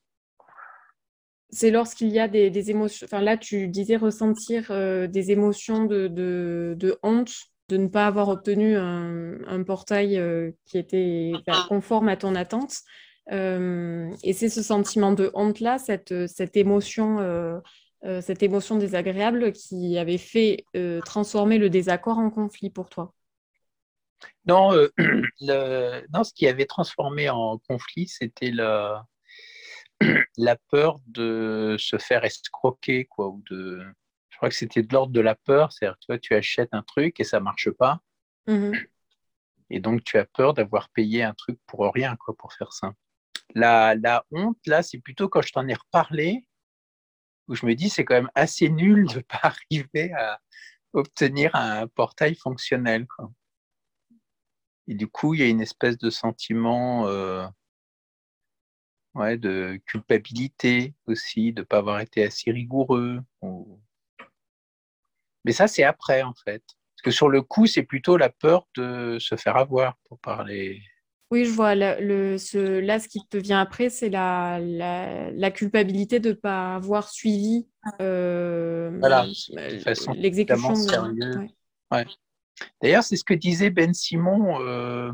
C'est 1.51 1.71
lorsqu'il 1.71 2.09
y 2.09 2.19
a 2.19 2.29
des, 2.29 2.71
émotions, 2.71 3.05
enfin 3.05 3.21
là 3.21 3.37
tu 3.37 3.69
disais 3.69 3.97
ressentir 3.97 4.69
euh, 4.71 5.07
des 5.07 5.33
émotions 5.33 5.85
de, 5.85 6.09
de, 6.09 6.99
honte 7.03 7.35
de 7.69 7.77
ne 7.77 7.89
pas 7.89 8.07
avoir 8.07 8.29
obtenu 8.29 8.75
un, 8.77 9.63
portail 9.65 10.19
euh, 10.19 10.51
qui 10.65 10.79
était 10.79 11.33
conforme 11.69 12.09
à 12.09 12.17
ton 12.17 12.35
attente. 12.35 12.77
Euh, 13.31 14.11
et 14.25 14.33
c'est 14.33 14.49
ce 14.49 14.63
sentiment 14.63 15.13
de 15.13 15.31
honte-là, 15.35 15.79
cette, 15.79 16.27
cette 16.27 16.57
émotion 16.57 17.19
cette 18.21 18.43
émotion 18.43 18.79
désagréable 18.79 19.53
qui 19.53 19.97
avait 19.97 20.19
fait 20.19 20.65
transformer 21.05 21.59
le 21.59 21.71
désaccord 21.71 22.19
en 22.19 22.31
conflit 22.31 22.69
pour 22.69 22.91
toi 22.91 23.15
non, 24.47 24.73
euh, 24.75 24.89
non, 26.13 26.25
ce 26.25 26.33
qui 26.35 26.47
avait 26.47 26.67
transformé 26.67 27.29
en 27.31 27.59
conflit, 27.69 28.09
c'était 28.09 28.51
la, 28.51 29.07
la 30.37 30.57
peur 30.71 30.99
de 31.07 31.77
se 31.79 31.99
faire 31.99 32.25
escroquer, 32.25 33.07
quoi, 33.07 33.29
ou 33.29 33.43
de, 33.51 33.83
je 34.31 34.37
crois 34.37 34.49
que 34.49 34.55
c'était 34.55 34.83
de 34.83 34.93
l'ordre 34.93 35.13
de 35.13 35.21
la 35.21 35.35
peur, 35.35 35.73
c'est-à-dire 35.73 35.99
toi, 36.01 36.19
tu 36.19 36.35
achètes 36.35 36.73
un 36.73 36.83
truc 36.83 37.21
et 37.21 37.25
ça 37.25 37.41
marche 37.41 37.71
pas, 37.71 38.01
mmh 38.47 38.73
et 39.73 39.81
donc 39.81 40.05
tu 40.05 40.19
as 40.19 40.27
peur 40.27 40.53
d'avoir 40.53 40.91
payé 40.91 41.23
un 41.23 41.33
truc 41.33 41.59
pour 41.67 41.91
rien, 41.95 42.15
quoi, 42.17 42.37
pour 42.37 42.53
faire 42.53 42.75
ça. 42.75 42.93
La, 43.55 43.95
la 43.95 44.23
honte, 44.31 44.59
là, 44.67 44.83
c'est 44.83 44.99
plutôt 44.99 45.31
quand 45.31 45.41
je 45.41 45.51
t'en 45.51 45.67
ai 45.67 45.73
reparlé, 45.73 46.47
où 47.49 47.55
je 47.55 47.65
me 47.65 47.75
dis 47.75 47.89
c'est 47.89 48.05
quand 48.05 48.15
même 48.15 48.31
assez 48.35 48.69
nul 48.69 49.07
de 49.09 49.17
ne 49.17 49.21
pas 49.29 49.41
arriver 49.43 50.13
à 50.13 50.39
obtenir 50.93 51.55
un 51.55 51.87
portail 51.89 52.35
fonctionnel. 52.35 53.07
Et 54.89 54.95
du 54.95 55.07
coup, 55.07 55.35
il 55.35 55.41
y 55.41 55.43
a 55.43 55.49
une 55.49 55.61
espèce 55.61 55.99
de 55.99 56.11
sentiment 56.11 57.07
euh, 57.07 57.47
ouais, 59.15 59.37
de 59.37 59.81
culpabilité 59.87 60.95
aussi, 61.07 61.53
de 61.53 61.61
ne 61.61 61.65
pas 61.65 61.79
avoir 61.79 62.01
été 62.01 62.25
assez 62.25 62.51
rigoureux. 62.51 63.21
Mais 65.45 65.53
ça, 65.53 65.69
c'est 65.69 65.85
après, 65.85 66.23
en 66.23 66.35
fait. 66.35 66.63
Parce 66.65 67.03
que 67.05 67.11
sur 67.11 67.29
le 67.29 67.43
coup, 67.43 67.67
c'est 67.67 67.83
plutôt 67.83 68.17
la 68.17 68.29
peur 68.29 68.67
de 68.77 69.19
se 69.21 69.37
faire 69.37 69.57
avoir, 69.57 69.97
pour 70.09 70.19
parler 70.19 70.83
oui, 71.33 71.47
je 71.47 71.51
vois. 71.51 71.75
Le, 71.75 72.37
ce, 72.37 72.59
là, 72.79 73.01
ce 73.01 73.09
qui 73.09 73.27
te 73.27 73.39
vient 73.39 73.59
après, 73.59 73.89
c'est 73.89 74.11
la, 74.11 74.61
la, 74.61 75.51
culpabilité 75.51 76.21
de 76.21 76.29
ne 76.29 76.35
pas 76.35 76.75
avoir 76.75 77.09
suivi 77.09 77.67
euh, 78.03 78.91
l'exécution. 80.15 80.75
De... 80.75 81.49
Ouais. 81.91 82.05
D'ailleurs, 82.81 83.05
c'est 83.05 83.17
ce 83.17 83.25
que 83.25 83.35
disait 83.35 83.71
Ben 83.71 83.95
Simon. 83.95 84.61
Euh, 84.61 85.13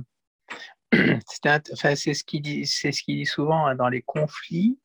c'est 0.92 2.14
ce 2.14 2.24
qu'il 2.24 2.42
dit, 2.42 3.26
souvent 3.26 3.66
hein, 3.66 3.74
dans 3.74 3.88
les 3.88 4.02
conflits. 4.02 4.78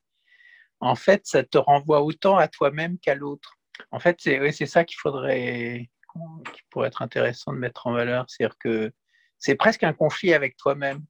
En 0.80 0.96
fait, 0.96 1.22
ça 1.26 1.44
te 1.44 1.58
renvoie 1.58 2.04
autant 2.04 2.38
à 2.38 2.48
toi-même 2.48 3.00
qu'à 3.00 3.16
l'autre. 3.16 3.58
En 3.92 4.00
fait, 4.00 4.18
c'est 4.20 4.52
c'est 4.52 4.66
ça 4.66 4.84
qu'il 4.84 4.98
faudrait, 4.98 5.90
qui 6.54 6.62
pourrait 6.70 6.90
être 6.90 7.02
intéressant 7.02 7.54
de 7.54 7.58
mettre 7.58 7.88
en 7.88 7.94
valeur, 7.94 8.26
c'est-à-dire 8.28 8.58
que 8.58 8.92
c'est 9.40 9.56
presque 9.56 9.84
un 9.84 9.94
conflit 9.94 10.34
avec 10.34 10.58
toi-même. 10.58 11.04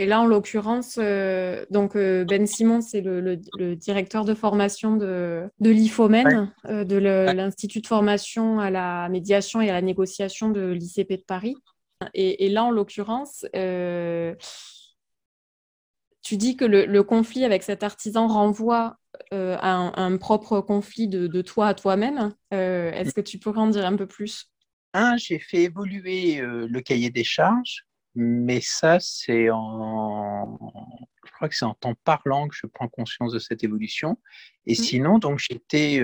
Et 0.00 0.06
là, 0.06 0.22
en 0.22 0.24
l'occurrence, 0.24 0.98
euh, 0.98 1.66
donc 1.68 1.94
euh, 1.94 2.24
Ben 2.24 2.46
Simon, 2.46 2.80
c'est 2.80 3.02
le, 3.02 3.36
directeur 3.76 4.24
de 4.24 4.32
formation 4.32 4.96
de, 4.96 5.46
de 5.60 5.68
l'IFOMEN, 5.68 6.50
euh, 6.64 6.84
de 6.84 6.96
l'Institut 6.96 7.82
de 7.82 7.86
formation 7.86 8.60
à 8.60 8.70
la 8.70 9.10
médiation 9.10 9.60
et 9.60 9.68
à 9.68 9.74
la 9.74 9.82
négociation 9.82 10.48
de 10.48 10.70
l'ICP 10.70 11.18
de 11.18 11.24
Paris. 11.26 11.54
Et, 12.14 12.48
là, 12.48 12.64
en 12.64 12.70
l'occurrence, 12.70 13.44
tu 16.22 16.36
dis 16.38 16.56
que 16.56 16.64
le, 16.64 17.02
conflit 17.02 17.44
avec 17.44 17.62
cet 17.62 17.82
artisan 17.82 18.26
renvoie 18.26 18.96
à 19.32 20.00
un, 20.02 20.16
propre 20.16 20.62
conflit 20.62 21.08
de, 21.08 21.26
de 21.26 21.42
toi 21.42 21.66
à 21.66 21.74
toi-même. 21.74 22.32
Est-ce 22.50 23.12
que 23.12 23.20
tu 23.20 23.38
pourrais 23.38 23.60
en 23.60 23.68
dire 23.68 23.84
un 23.84 23.96
peu 23.96 24.06
plus? 24.06 24.50
Un, 24.94 25.18
j'ai 25.18 25.38
fait 25.38 25.64
évoluer 25.64 26.40
le 26.40 26.80
cahier 26.80 27.10
des 27.10 27.22
charges, 27.22 27.84
mais 28.14 28.60
ça, 28.60 28.98
c'est 29.00 29.50
en. 29.50 30.58
Je 31.24 31.32
crois 31.32 31.48
que 31.48 31.54
c'est 31.54 31.64
en 31.64 31.74
temps 31.74 31.94
parlant 32.04 32.48
que 32.48 32.54
je 32.54 32.66
prends 32.66 32.88
conscience 32.88 33.32
de 33.32 33.38
cette 33.38 33.62
évolution. 33.64 34.18
Et 34.66 34.72
mmh. 34.72 34.76
sinon, 34.76 35.18
donc, 35.18 35.38
j'étais 35.38 36.00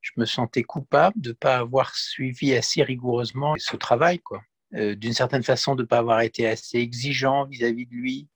je 0.00 0.12
me 0.16 0.24
sentais 0.24 0.62
coupable 0.62 1.20
de 1.20 1.30
ne 1.30 1.34
pas 1.34 1.58
avoir 1.58 1.94
suivi 1.94 2.54
assez 2.54 2.82
rigoureusement 2.82 3.54
ce 3.58 3.76
travail, 3.76 4.18
quoi. 4.18 4.42
Euh, 4.74 4.94
d'une 4.94 5.12
certaine 5.12 5.42
façon, 5.42 5.74
de 5.74 5.82
ne 5.82 5.86
pas 5.86 5.98
avoir 5.98 6.20
été 6.20 6.46
assez 6.46 6.78
exigeant 6.78 7.44
vis-à-vis 7.44 7.86
de 7.86 7.94
lui. 7.94 8.28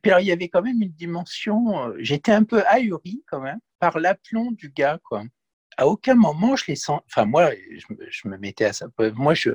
Puis 0.00 0.10
alors, 0.10 0.20
il 0.20 0.26
y 0.26 0.32
avait 0.32 0.48
quand 0.48 0.62
même 0.62 0.80
une 0.80 0.92
dimension, 0.92 1.88
euh, 1.88 1.96
j'étais 1.98 2.32
un 2.32 2.44
peu 2.44 2.62
ahuri 2.66 3.24
quand 3.26 3.40
même 3.40 3.58
par 3.78 3.98
l'aplomb 3.98 4.52
du 4.52 4.70
gars, 4.70 5.00
quoi. 5.02 5.24
À 5.76 5.88
aucun 5.88 6.14
moment 6.14 6.54
je 6.54 6.66
les 6.68 6.76
sens, 6.76 7.00
enfin 7.06 7.24
moi, 7.24 7.50
je, 7.50 8.28
me 8.28 8.36
mettais 8.38 8.66
à 8.66 8.72
ça. 8.72 8.86
Moi, 9.14 9.34
je, 9.34 9.50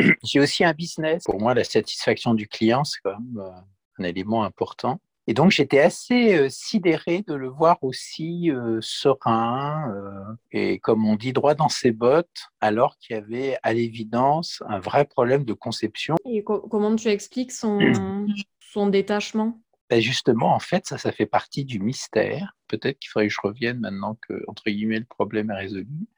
j'ai 0.24 0.40
aussi 0.40 0.64
un 0.64 0.72
business. 0.72 1.24
Pour 1.24 1.40
moi, 1.40 1.54
la 1.54 1.64
satisfaction 1.64 2.34
du 2.34 2.48
client, 2.48 2.84
c'est 2.84 3.00
quand 3.02 3.18
même 3.18 3.38
euh, 3.38 3.50
un 3.98 4.04
élément 4.04 4.44
important. 4.44 5.00
Et 5.26 5.34
donc, 5.34 5.52
j'étais 5.52 5.78
assez 5.78 6.34
euh, 6.36 6.48
sidéré 6.48 7.22
de 7.26 7.34
le 7.34 7.48
voir 7.48 7.78
aussi 7.82 8.50
euh, 8.50 8.80
serein 8.80 9.94
euh, 9.94 10.34
et, 10.50 10.80
comme 10.80 11.06
on 11.06 11.14
dit, 11.14 11.32
droit 11.32 11.54
dans 11.54 11.68
ses 11.68 11.92
bottes, 11.92 12.48
alors 12.60 12.98
qu'il 12.98 13.14
y 13.14 13.18
avait 13.18 13.56
à 13.62 13.72
l'évidence 13.72 14.60
un 14.66 14.80
vrai 14.80 15.04
problème 15.04 15.44
de 15.44 15.52
conception. 15.52 16.16
Et 16.24 16.42
comment 16.42 16.96
tu 16.96 17.08
expliques 17.08 17.52
son, 17.52 17.78
son 18.72 18.88
détachement? 18.88 19.60
Ben 19.88 20.00
Justement, 20.00 20.54
en 20.54 20.58
fait, 20.58 20.86
ça, 20.86 20.98
ça 20.98 21.12
fait 21.12 21.26
partie 21.26 21.64
du 21.64 21.78
mystère. 21.78 22.56
Peut-être 22.66 22.98
qu'il 22.98 23.10
faudrait 23.10 23.28
que 23.28 23.34
je 23.34 23.40
revienne 23.40 23.78
maintenant 23.78 24.16
que, 24.26 24.42
entre 24.48 24.64
guillemets, 24.64 24.98
le 24.98 25.04
problème 25.04 25.50
est 25.50 25.56
résolu, 25.56 26.08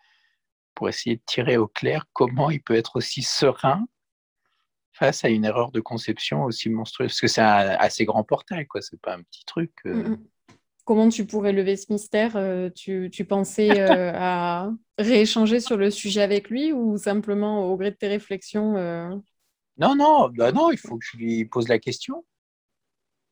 pour 0.75 0.89
essayer 0.89 1.17
de 1.17 1.23
tirer 1.27 1.57
au 1.57 1.67
clair 1.67 2.07
comment 2.13 2.51
il 2.51 2.63
peut 2.63 2.75
être 2.75 2.97
aussi 2.97 3.23
serein 3.23 3.85
face 4.93 5.25
à 5.25 5.29
une 5.29 5.45
erreur 5.45 5.73
de 5.73 5.81
conception 5.81 6.45
aussi 6.45 6.69
monstrueuse 6.71 7.11
Parce 7.11 7.21
que 7.21 7.27
c'est 7.27 7.41
un 7.41 7.71
assez 7.79 8.05
grand 8.05 8.25
portail, 8.25 8.67
quoi. 8.67 8.83
C'est 8.83 9.01
pas 9.01 9.15
un 9.15 9.23
petit 9.23 9.45
truc. 9.45 9.73
Euh. 9.87 9.95
Mm, 9.95 10.13
mm. 10.13 10.27
Comment 10.85 11.09
tu 11.09 11.25
pourrais 11.27 11.53
lever 11.53 11.77
ce 11.77 11.93
mystère 11.93 12.37
euh, 12.37 12.69
tu, 12.69 13.09
tu, 13.13 13.25
pensais 13.25 13.81
euh, 13.81 14.13
à 14.15 14.71
rééchanger 14.99 15.61
sur 15.61 15.77
le 15.77 15.91
sujet 15.91 16.23
avec 16.23 16.51
lui 16.51 16.73
ou 16.73 16.99
simplement 16.99 17.67
au 17.67 17.77
gré 17.77 17.93
de 17.93 17.97
tes 17.97 18.09
réflexions 18.09 18.73
Non, 19.79 19.95
non, 19.95 20.29
bah 20.29 20.53
non, 20.53 20.71
il 20.71 20.79
faut 20.79 20.99
que 20.99 21.05
je 21.05 21.17
lui 21.17 21.45
pose 21.45 21.69
la 21.69 21.79
question. 21.79 22.25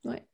Ouais. 0.05 0.25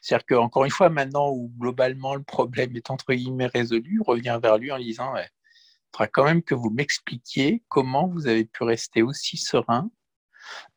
C'est-à-dire 0.00 0.26
qu'encore 0.26 0.64
une 0.64 0.70
fois, 0.70 0.88
maintenant 0.88 1.30
où 1.30 1.52
globalement 1.58 2.14
le 2.14 2.22
problème 2.22 2.76
est 2.76 2.90
entre 2.90 3.12
guillemets 3.12 3.46
résolu, 3.46 4.00
revenir 4.06 4.38
vers 4.38 4.56
lui 4.56 4.70
en 4.70 4.78
disant 4.78 5.14
il 5.16 5.28
faudra 5.96 6.08
quand 6.08 6.24
même 6.24 6.42
que 6.42 6.54
vous 6.54 6.70
m'expliquiez 6.70 7.62
comment 7.68 8.06
vous 8.06 8.26
avez 8.26 8.44
pu 8.44 8.64
rester 8.64 9.02
aussi 9.02 9.36
serein 9.36 9.90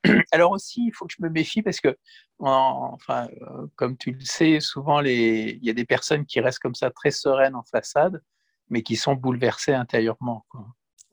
alors 0.31 0.51
aussi, 0.51 0.87
il 0.87 0.91
faut 0.91 1.05
que 1.05 1.13
je 1.15 1.21
me 1.21 1.29
méfie 1.29 1.61
parce 1.61 1.79
que, 1.79 1.95
enfin, 2.39 3.27
euh, 3.41 3.67
comme 3.75 3.97
tu 3.97 4.11
le 4.11 4.21
sais, 4.21 4.59
souvent 4.59 4.99
les... 4.99 5.59
il 5.61 5.63
y 5.63 5.69
a 5.69 5.73
des 5.73 5.85
personnes 5.85 6.25
qui 6.25 6.39
restent 6.39 6.57
comme 6.57 6.73
ça 6.73 6.89
très 6.89 7.11
sereines 7.11 7.55
en 7.55 7.63
façade, 7.63 8.23
mais 8.69 8.81
qui 8.81 8.95
sont 8.95 9.13
bouleversées 9.13 9.73
intérieurement. 9.73 10.43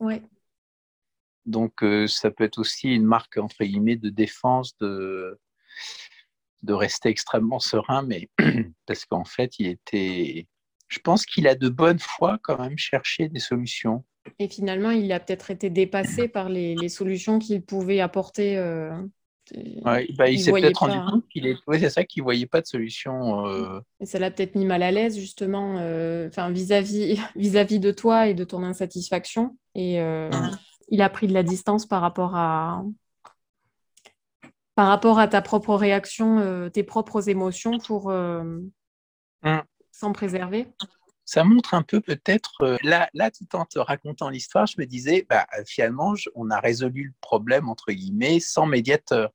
Oui. 0.00 0.22
Donc 1.44 1.82
euh, 1.82 2.06
ça 2.06 2.30
peut 2.30 2.44
être 2.44 2.58
aussi 2.58 2.94
une 2.94 3.04
marque 3.04 3.36
entre 3.36 3.62
guillemets 3.62 3.96
de 3.96 4.08
défense 4.08 4.76
de 4.78 5.38
de 6.62 6.72
rester 6.72 7.10
extrêmement 7.10 7.60
serein, 7.60 8.02
mais 8.02 8.30
parce 8.86 9.04
qu'en 9.04 9.24
fait, 9.24 9.58
il 9.58 9.66
était, 9.66 10.48
je 10.88 10.98
pense 11.00 11.26
qu'il 11.26 11.48
a 11.48 11.54
de 11.54 11.68
bonne 11.68 11.98
foi 11.98 12.38
quand 12.42 12.58
même 12.58 12.78
cherché 12.78 13.28
des 13.28 13.40
solutions. 13.40 14.04
Et 14.38 14.48
finalement, 14.48 14.90
il 14.90 15.12
a 15.12 15.20
peut-être 15.20 15.50
été 15.50 15.70
dépassé 15.70 16.28
par 16.28 16.48
les, 16.48 16.88
solutions 16.88 17.38
qu'il 17.38 17.62
pouvait 17.62 18.00
apporter. 18.00 18.56
Euh, 18.58 18.90
bah, 19.84 20.00
il, 20.28 20.40
s'est 20.40 20.50
peut-être 20.50 20.78
rendu 20.78 20.98
compte 21.08 21.28
qu'il 21.28 21.46
est. 21.46 21.56
c'est 21.74 21.90
ça, 21.90 22.04
qu'il 22.04 22.22
voyait 22.22 22.46
pas 22.46 22.60
de 22.60 22.66
solution. 22.66 23.46
Euh. 23.46 23.80
Et 24.00 24.06
ça 24.06 24.18
l'a 24.18 24.30
peut-être 24.30 24.56
mis 24.56 24.64
mal 24.64 24.82
à 24.82 24.90
l'aise 24.90 25.16
justement, 25.16 25.76
euh, 25.78 26.28
vis-à-vis 26.50 27.20
vis-à-vis 27.36 27.78
de 27.78 27.92
toi 27.92 28.26
et 28.26 28.34
de 28.34 28.44
ton 28.44 28.62
insatisfaction. 28.64 29.56
Et 29.74 30.00
mmh. 30.00 30.50
il 30.88 31.02
a 31.02 31.08
pris 31.08 31.28
de 31.28 31.34
la 31.34 31.42
distance 31.42 31.86
par 31.86 32.00
rapport 32.00 32.34
à 32.34 32.82
par 34.74 34.88
rapport 34.88 35.18
à 35.18 35.28
ta 35.28 35.40
propre 35.40 35.74
réaction, 35.74 36.68
tes 36.70 36.82
propres 36.82 37.28
émotions 37.28 37.78
pour 37.78 38.10
mmh. 38.10 38.70
S'en 39.98 40.12
préserver 40.12 40.66
ça 41.26 41.42
montre 41.42 41.74
un 41.74 41.82
peu 41.82 42.00
peut-être, 42.00 42.62
euh, 42.62 42.76
là, 42.84 43.10
là, 43.12 43.32
tout 43.32 43.54
en 43.54 43.64
te 43.66 43.80
racontant 43.80 44.30
l'histoire, 44.30 44.66
je 44.66 44.76
me 44.78 44.86
disais, 44.86 45.26
bah, 45.28 45.46
finalement, 45.66 46.14
on 46.36 46.50
a 46.50 46.60
résolu 46.60 47.06
le 47.08 47.14
problème, 47.20 47.68
entre 47.68 47.92
guillemets, 47.92 48.38
sans 48.40 48.64
médiateur. 48.64 49.30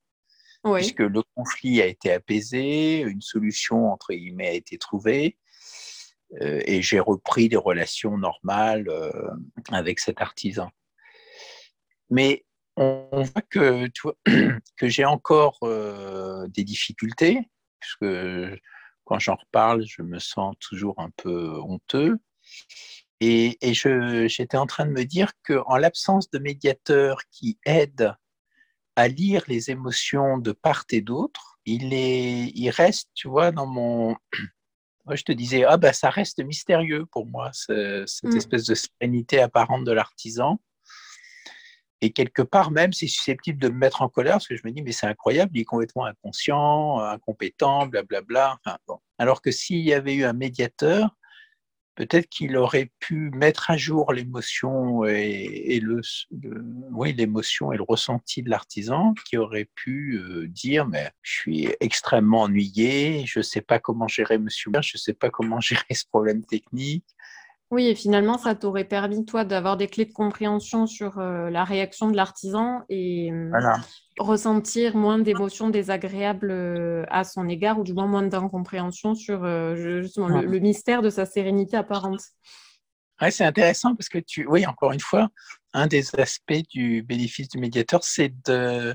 Puisque 0.64 1.00
le 1.00 1.24
conflit 1.36 1.82
a 1.82 1.88
été 1.88 2.14
apaisé, 2.14 3.00
une 3.00 3.22
solution, 3.22 3.92
entre 3.92 4.14
guillemets, 4.14 4.48
a 4.48 4.54
été 4.54 4.78
trouvée, 4.78 5.38
euh, 6.40 6.62
et 6.66 6.82
j'ai 6.82 7.00
repris 7.00 7.50
des 7.50 7.58
relations 7.58 8.18
normales 8.18 8.88
euh, 8.88 9.12
avec 9.72 10.00
cet 10.00 10.22
artisan. 10.22 10.70
Mais 12.12 12.46
on, 12.78 13.24
voit 13.24 13.42
que, 13.50 13.90
que 14.78 14.88
j'ai 14.88 15.06
encore 15.06 15.60
des 15.62 16.64
difficultés, 16.64 17.50
puisque 17.80 18.06
quand 19.12 19.20
j'en 19.20 19.36
reparle, 19.36 19.84
je 19.86 20.04
me 20.04 20.20
sens 20.20 20.56
toujours 20.62 20.98
un 21.00 21.10
peu 21.18 21.60
honteux. 21.60 22.18
Et, 23.20 23.58
j'étais 23.62 24.56
en 24.56 24.66
train 24.66 24.86
de 24.86 24.92
me 24.92 25.04
dire 25.04 25.34
qu'en 25.46 25.76
l'absence 25.76 26.30
de 26.30 26.40
médiateurs 26.40 27.20
qui 27.30 27.60
aident 27.66 28.16
à 28.96 29.10
lire 29.10 29.44
les 29.50 29.70
émotions 29.70 30.38
de 30.38 30.54
part 30.54 30.86
et 30.92 31.02
d'autre, 31.02 31.60
il, 31.66 31.92
il 31.92 32.70
reste, 32.70 33.10
tu 33.14 33.28
vois, 33.28 33.52
dans 33.52 33.68
mon... 33.68 34.16
Moi, 35.06 35.16
je 35.16 35.24
te 35.24 35.34
disais, 35.34 35.66
ah 35.66 35.76
ben, 35.76 35.92
ça 35.92 36.10
reste 36.10 36.40
mystérieux 36.42 37.06
pour 37.08 37.26
moi, 37.26 37.50
cette 37.54 38.24
mm. 38.24 38.38
espèce 38.38 38.66
de 38.66 38.76
sérénité 38.76 39.42
apparente 39.42 39.84
de 39.84 39.92
l'artisan. 39.92 40.62
Et 42.02 42.12
quelque 42.12 42.42
part, 42.42 42.72
même, 42.72 42.94
c'est 42.94 43.08
susceptible 43.08 43.60
de 43.60 43.70
me 43.70 43.78
mettre 43.78 44.02
en 44.02 44.10
colère 44.10 44.34
parce 44.34 44.48
que 44.48 44.56
je 44.56 44.62
me 44.66 44.72
dis, 44.72 44.82
mais 44.82 44.92
c'est 44.92 45.06
incroyable, 45.06 45.52
il 45.54 45.62
est 45.62 45.66
complètement 45.66 46.06
inconscient, 46.06 47.00
incompétent, 47.00 47.86
blablabla. 47.86 48.58
Alors 49.20 49.42
que 49.42 49.52
s'il 49.52 49.82
y 49.82 49.94
avait 49.94 50.16
eu 50.16 50.24
un 50.24 50.34
médiateur, 50.34 51.16
peut-être 51.96 52.28
qu'il 52.28 52.58
aurait 52.58 52.92
pu 53.00 53.30
mettre 53.32 53.70
à 53.70 53.78
jour 53.78 54.14
l'émotion 54.14 55.06
et, 55.06 55.80
le, 55.80 56.02
oui, 56.92 57.14
l'émotion 57.14 57.72
et 57.72 57.78
le 57.78 57.84
ressenti 57.84 58.42
de 58.42 58.50
l'artisan, 58.50 59.14
qui 59.28 59.38
aurait 59.38 59.70
pu 59.76 60.18
euh, 60.18 60.48
dire, 60.48 60.88
mais 60.88 61.12
je 61.22 61.32
suis 61.32 61.70
extrêmement 61.80 62.42
ennuyé, 62.44 63.26
je 63.28 63.40
ne 63.40 63.44
sais 63.44 63.62
pas 63.62 63.78
comment 63.78 64.08
gérer 64.08 64.40
monsieur, 64.40 64.72
je 64.82 64.98
ne 64.98 65.00
sais 65.00 65.14
pas 65.14 65.30
comment 65.30 65.60
gérer 65.60 65.94
ce 65.94 66.06
problème 66.06 66.44
technique. 66.44 67.06
Oui, 67.72 67.88
et 67.88 67.96
finalement, 67.96 68.38
ça 68.38 68.54
t'aurait 68.54 68.84
permis, 68.84 69.24
toi, 69.24 69.46
d'avoir 69.46 69.78
des 69.78 69.88
clés 69.88 70.04
de 70.04 70.12
compréhension 70.12 70.88
sur 70.88 71.20
euh, 71.20 71.50
la 71.50 71.64
réaction 71.64 72.10
de 72.10 72.18
l'artisan 72.18 72.82
et 72.90 73.32
euh, 73.32 73.50
ressentir 74.20 74.98
moins 74.98 75.18
d'émotions 75.20 75.70
désagréables 75.70 76.52
euh, 76.52 77.06
à 77.10 77.24
son 77.24 77.48
égard, 77.48 77.80
ou 77.80 77.86
du 77.86 77.94
moins 77.94 78.08
moins 78.08 78.24
d'incompréhension 78.24 79.16
sur 79.16 79.46
justement 79.78 80.28
le, 80.28 80.60
mystère 80.60 81.02
de 81.02 81.10
sa 81.10 81.26
sérénité 81.26 81.78
apparente. 81.78 82.20
Ouais, 83.22 83.32
c'est 83.32 83.46
intéressant 83.46 83.96
parce 83.96 84.10
que 84.10 84.20
tu, 84.20 84.46
oui, 84.50 84.66
encore 84.66 84.92
une 84.92 85.00
fois, 85.00 85.30
un 85.72 85.88
des 85.88 86.14
aspects 86.20 86.68
du 86.72 87.04
bénéfice 87.04 87.48
du 87.48 87.58
médiateur, 87.58 88.04
c'est 88.04 88.34
de 88.46 88.94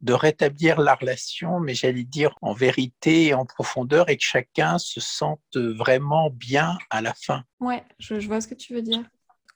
de 0.00 0.12
rétablir 0.12 0.80
la 0.80 0.94
relation, 0.94 1.58
mais 1.60 1.74
j'allais 1.74 2.04
dire 2.04 2.34
en 2.40 2.52
vérité 2.52 3.26
et 3.26 3.34
en 3.34 3.44
profondeur, 3.44 4.08
et 4.08 4.16
que 4.16 4.22
chacun 4.22 4.78
se 4.78 5.00
sente 5.00 5.56
vraiment 5.56 6.30
bien 6.30 6.78
à 6.90 7.00
la 7.00 7.14
fin. 7.14 7.42
Ouais, 7.60 7.82
je, 7.98 8.14
vois 8.26 8.40
ce 8.40 8.48
que 8.48 8.54
tu 8.54 8.74
veux 8.74 8.82
dire. 8.82 9.02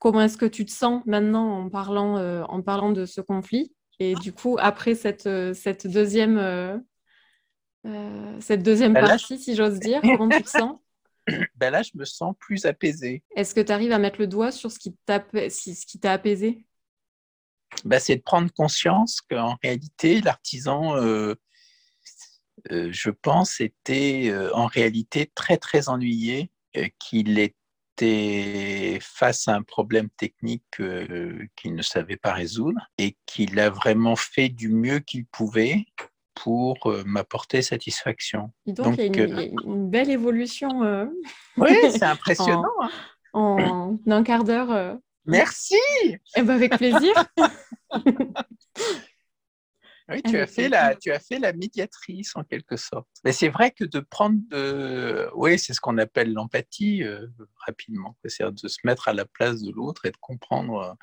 Comment 0.01 0.23
est-ce 0.23 0.37
que 0.37 0.47
tu 0.47 0.65
te 0.65 0.73
sens 0.73 1.03
maintenant 1.07 1.59
en 1.59 1.71
parlant, 1.71 2.19
euh, 2.19 2.43
en 2.45 2.61
parlant 2.63 2.91
de 2.91 3.07
ce 3.07 3.21
conflit? 3.21 3.73
Et 4.01 4.15
du 4.15 4.33
coup, 4.33 4.57
après 4.59 4.95
cette, 4.95 5.27
euh, 5.27 5.55
cette 5.55 5.87
deuxième, 5.87 6.39
euh, 6.39 6.77
cette 8.41 8.65
deuxième 8.65 8.95
ben 8.95 9.07
partie, 9.07 9.39
si 9.39 9.55
j'ose 9.55 9.79
dire, 9.79 10.01
comment 10.03 10.29
tu 10.29 10.43
te 10.43 10.49
sens? 10.49 10.79
Ben 11.55 11.71
Là, 11.71 11.83
je 11.83 11.93
me 11.95 12.05
sens 12.05 12.35
plus 12.41 12.67
apaisé. 12.67 13.23
Est-ce 13.37 13.55
que 13.55 13.61
tu 13.61 13.71
arrives 13.71 13.93
à 13.93 14.01
mettre 14.01 14.19
le 14.19 14.27
doigt 14.27 14.51
sur 14.51 14.73
ce 14.73 14.81
qui 14.81 14.93
t'a 15.07 16.13
apaisé 16.13 16.67
bah, 17.85 17.99
c'est 17.99 18.17
de 18.17 18.23
prendre 18.23 18.53
conscience 18.53 19.21
qu'en 19.21 19.57
réalité, 19.63 20.21
l'artisan, 20.21 20.97
euh, 20.97 21.35
euh, 22.71 22.89
je 22.93 23.11
pense, 23.11 23.61
était 23.61 24.29
euh, 24.31 24.55
en 24.55 24.67
réalité 24.67 25.31
très, 25.35 25.57
très 25.57 25.89
ennuyé, 25.89 26.51
qu'il 26.99 27.39
était 27.39 28.99
face 29.03 29.47
à 29.47 29.55
un 29.55 29.63
problème 29.63 30.09
technique 30.17 30.65
qu'il 31.55 31.75
ne 31.75 31.83
savait 31.83 32.17
pas 32.17 32.33
résoudre 32.33 32.81
et 32.97 33.19
qu'il 33.27 33.61
a 33.61 33.69
vraiment 33.69 34.17
fait 34.17 34.49
du 34.49 34.71
mieux 34.71 35.01
qu'il 35.01 35.27
pouvait 35.27 35.85
pour 36.35 36.91
m'apporter 37.05 37.61
satisfaction. 37.61 38.53
donc, 38.65 38.97
il 38.97 39.15
y 39.15 39.21
a 39.21 39.43
une, 39.43 39.91
belle 39.91 40.09
évolution. 40.09 41.11
Oui, 41.59 41.77
c'est 41.91 42.03
impressionnant. 42.05 42.65
en, 43.35 43.59
hein. 43.61 43.99
en, 44.07 44.11
un 44.11 44.23
quart 44.23 44.45
d'heure 44.45 44.99
Merci. 45.25 45.77
Eh 46.37 46.43
ben 46.43 46.51
avec 46.51 46.77
plaisir. 46.77 47.15
Oui, 50.09 50.21
tu 50.23 50.37
as, 50.37 50.47
fait 50.47 50.69
la, 50.69 50.95
tu 50.97 51.11
as 51.13 51.21
fait 51.21 51.39
la 51.39 51.53
médiatrice 51.53 52.35
en 52.35 52.43
quelque 52.43 52.77
sorte. 52.77 53.09
Mais 53.25 53.33
c'est 53.33 53.49
vrai 53.49 53.71
que 53.71 53.85
de 53.85 54.01
prendre 54.01 54.39
de. 54.49 55.31
Oui, 55.35 55.59
c'est 55.59 55.73
ce 55.73 55.81
qu'on 55.81 55.97
appelle 55.97 56.33
l'empathie 56.33 57.03
euh, 57.03 57.29
rapidement. 57.67 58.17
C'est-à-dire 58.25 58.53
de 58.53 58.69
se 58.69 58.79
mettre 58.85 59.09
à 59.09 59.13
la 59.13 59.25
place 59.25 59.63
de 59.63 59.71
l'autre 59.71 60.05
et 60.05 60.11
de 60.11 60.17
comprendre. 60.19 60.97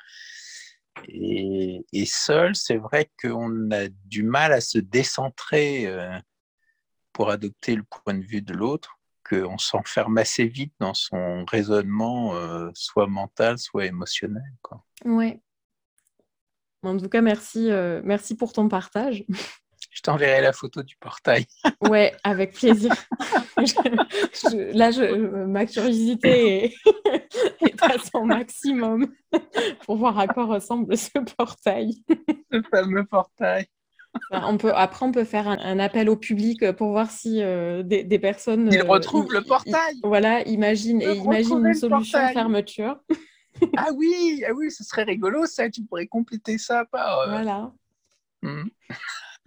Et, 1.08 1.84
et 1.92 2.06
seul, 2.06 2.54
c'est 2.54 2.76
vrai 2.76 3.10
qu'on 3.20 3.70
a 3.70 3.88
du 3.88 4.22
mal 4.22 4.52
à 4.52 4.60
se 4.60 4.78
décentrer 4.78 5.86
euh, 5.86 6.16
pour 7.12 7.30
adopter 7.30 7.74
le 7.74 7.82
point 7.82 8.14
de 8.14 8.24
vue 8.24 8.42
de 8.42 8.52
l'autre, 8.52 8.99
qu'on 9.30 9.58
s'enferme 9.58 10.18
assez 10.18 10.46
vite 10.46 10.74
dans 10.80 10.94
son 10.94 11.44
raisonnement, 11.44 12.34
euh, 12.34 12.70
soit 12.74 13.06
mental, 13.06 13.58
soit 13.58 13.86
émotionnel. 13.86 14.52
Quoi. 14.62 14.84
Ouais, 15.04 15.40
en 16.82 16.96
tout 16.96 17.08
cas, 17.08 17.20
merci, 17.20 17.70
euh, 17.70 18.00
merci 18.04 18.36
pour 18.36 18.52
ton 18.52 18.68
partage. 18.68 19.24
Je 19.92 20.02
t'enverrai 20.02 20.40
la 20.40 20.52
photo 20.52 20.82
du 20.82 20.96
portail. 20.96 21.46
ouais, 21.82 22.14
avec 22.22 22.52
plaisir. 22.52 22.92
là, 23.56 24.90
je, 24.92 25.44
ma 25.46 25.66
curiosité 25.66 26.64
est, 26.64 26.74
est, 27.60 27.82
à 27.82 27.98
son 27.98 28.24
maximum 28.24 29.12
pour 29.84 29.96
voir 29.96 30.16
à 30.18 30.28
quoi 30.28 30.44
ressemble 30.44 30.96
ce 30.96 31.18
portail. 31.36 32.04
Ce 32.52 32.62
fameux 32.70 33.04
portail. 33.04 33.66
On 34.32 34.56
peut, 34.58 34.72
après, 34.74 35.06
on 35.06 35.12
peut 35.12 35.24
faire 35.24 35.48
un, 35.48 35.78
appel 35.78 36.08
au 36.08 36.16
public 36.16 36.72
pour 36.72 36.90
voir 36.90 37.10
si 37.10 37.42
euh, 37.42 37.82
des, 37.82 38.02
des, 38.02 38.18
personnes. 38.18 38.68
Ils 38.72 38.80
euh, 38.80 38.84
retrouvent 38.84 39.32
le 39.32 39.42
portail. 39.42 39.94
voilà, 40.02 40.42
imagine, 40.42 41.00
et 41.00 41.16
imagine 41.16 41.64
une 41.66 41.74
solution 41.74 42.18
fermeture 42.32 43.00
ah 43.76 43.88
oui, 43.94 44.44
ah 44.48 44.52
oui, 44.52 44.70
ce 44.70 44.84
serait 44.84 45.02
rigolo 45.02 45.46
ça, 45.46 45.70
tu 45.70 45.84
pourrais 45.84 46.06
compléter 46.06 46.58
ça 46.58 46.84
par. 46.86 47.20
Euh, 47.20 47.30
voilà. 47.30 47.72
Hmm. 48.42 48.68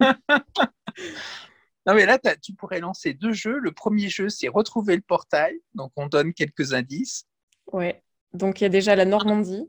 non 1.86 1.94
mais 1.94 2.06
là, 2.06 2.18
tu 2.42 2.54
pourrais 2.54 2.80
lancer 2.80 3.14
deux 3.14 3.32
jeux. 3.32 3.58
Le 3.58 3.72
premier 3.72 4.08
jeu, 4.08 4.28
c'est 4.28 4.48
retrouver 4.48 4.96
le 4.96 5.02
portail. 5.02 5.60
Donc 5.74 5.92
on 5.96 6.06
donne 6.06 6.32
quelques 6.32 6.72
indices. 6.72 7.26
Ouais. 7.72 8.02
Donc 8.32 8.60
il 8.60 8.64
y 8.64 8.66
a 8.66 8.70
déjà 8.70 8.96
la 8.96 9.04
Normandie. 9.04 9.68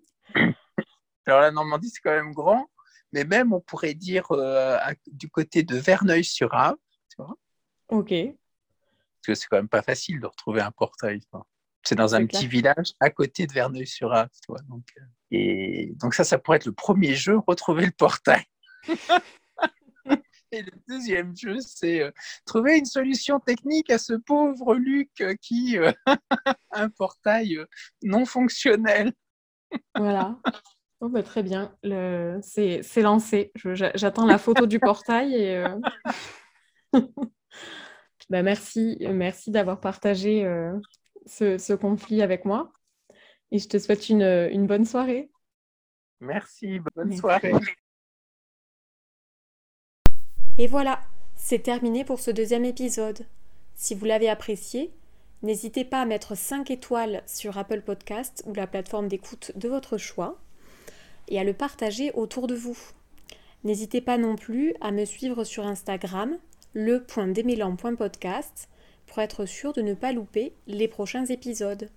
Alors 1.25 1.41
la 1.41 1.51
Normandie, 1.51 1.89
c'est 1.89 2.01
quand 2.01 2.11
même 2.15 2.33
grand, 2.33 2.67
mais 3.15 3.23
même 3.23 3.53
on 3.53 3.61
pourrait 3.61 3.93
dire 3.93 4.29
euh, 4.31 4.77
du 5.07 5.29
côté 5.29 5.63
de 5.63 5.77
Verneuil-sur-Ave. 5.77 6.75
Ok. 7.87 8.09
Parce 8.09 9.25
que 9.25 9.35
c'est 9.35 9.47
quand 9.47 9.55
même 9.55 9.69
pas 9.69 9.81
facile 9.81 10.19
de 10.19 10.27
retrouver 10.27 10.59
un 10.59 10.71
portail. 10.71 11.21
C'est 11.83 11.95
dans 11.95 12.13
un 12.13 12.25
petit 12.25 12.45
village 12.45 12.91
à 12.99 13.09
côté 13.09 13.47
de 13.47 13.53
Verneuil-sur-Ave. 13.53 14.27
Donc, 14.67 14.83
euh, 14.97 15.03
et 15.31 15.93
donc 15.95 16.13
ça, 16.13 16.25
ça 16.25 16.37
pourrait 16.37 16.57
être 16.57 16.65
le 16.65 16.73
premier 16.73 17.15
jeu, 17.15 17.37
retrouver 17.47 17.85
le 17.85 17.93
portail. 17.93 18.43
et 20.51 20.61
le 20.61 20.71
deuxième 20.89 21.33
jeu, 21.37 21.59
c'est 21.61 22.01
euh, 22.01 22.11
trouver 22.45 22.79
une 22.79 22.85
solution 22.85 23.39
technique 23.39 23.91
à 23.91 23.97
ce 23.97 24.13
pauvre 24.13 24.75
Luc 24.75 25.23
qui 25.41 25.77
a 26.05 26.17
un 26.71 26.89
portail 26.89 27.63
non 28.03 28.25
fonctionnel. 28.25 29.13
voilà. 29.95 30.37
Oh, 31.01 31.09
bah, 31.09 31.23
très 31.23 31.43
bien, 31.43 31.75
le... 31.83 32.39
c'est 32.41 33.01
lancé. 33.01 33.51
J'attends 33.55 34.25
la 34.25 34.37
photo 34.37 34.65
du 34.65 34.79
portail 34.79 35.35
et 35.35 35.65
bah, 38.29 38.41
merci, 38.41 38.97
merci 39.11 39.51
d'avoir 39.51 39.79
partagé 39.79 40.45
ce, 41.25 41.73
conflit 41.73 42.21
avec 42.21 42.45
moi. 42.45 42.71
Et 43.51 43.59
je 43.59 43.67
te 43.67 43.77
souhaite 43.77 44.09
une, 44.09 44.67
bonne 44.67 44.85
soirée. 44.85 45.29
Merci, 46.21 46.79
bonne 46.95 47.15
soirée. 47.15 47.53
Et 50.57 50.67
voilà, 50.67 51.01
c'est 51.35 51.59
terminé 51.59 52.05
pour 52.05 52.19
ce 52.19 52.31
deuxième 52.31 52.65
épisode. 52.65 53.25
Si 53.75 53.93
vous 53.93 54.05
l'avez 54.05 54.29
apprécié, 54.29 54.93
n'hésitez 55.43 55.83
pas 55.83 56.01
à 56.01 56.05
mettre 56.05 56.35
5 56.35 56.71
étoiles 56.71 57.21
sur 57.27 57.57
Apple 57.57 57.81
Podcast 57.81 58.43
ou 58.45 58.53
la 58.53 58.65
plateforme 58.65 59.09
d'écoute 59.09 59.51
de 59.55 59.67
votre 59.67 59.97
choix 59.97 60.39
et 61.27 61.39
à 61.39 61.43
le 61.43 61.53
partager 61.53 62.11
autour 62.13 62.47
de 62.47 62.55
vous. 62.55 62.77
N'hésitez 63.63 64.01
pas 64.01 64.17
non 64.17 64.35
plus 64.35 64.75
à 64.81 64.91
me 64.91 65.05
suivre 65.05 65.43
sur 65.43 65.65
Instagram, 65.65 66.37
le.démélan.podcast 66.73 68.69
pour 69.07 69.19
être 69.19 69.45
sûr 69.45 69.73
de 69.73 69.81
ne 69.81 69.93
pas 69.93 70.11
louper 70.11 70.53
les 70.67 70.87
prochains 70.87 71.25
épisodes. 71.25 71.89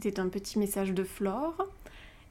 C'était 0.00 0.20
un 0.20 0.28
petit 0.28 0.58
message 0.58 0.92
de 0.92 1.02
Flore. 1.02 1.66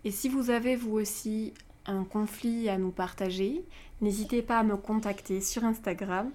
Et 0.06 0.12
si 0.12 0.30
vous 0.30 0.52
avez 0.52 0.76
vous 0.76 0.94
aussi 0.94 1.54
un 1.86 2.04
conflit 2.04 2.70
à 2.70 2.78
nous 2.78 2.92
partager, 2.92 3.64
n'hésitez 4.00 4.42
pas 4.42 4.60
à 4.60 4.64
me 4.64 4.78
contacter 4.78 5.42
sur 5.42 5.66
Instagram 5.66 6.32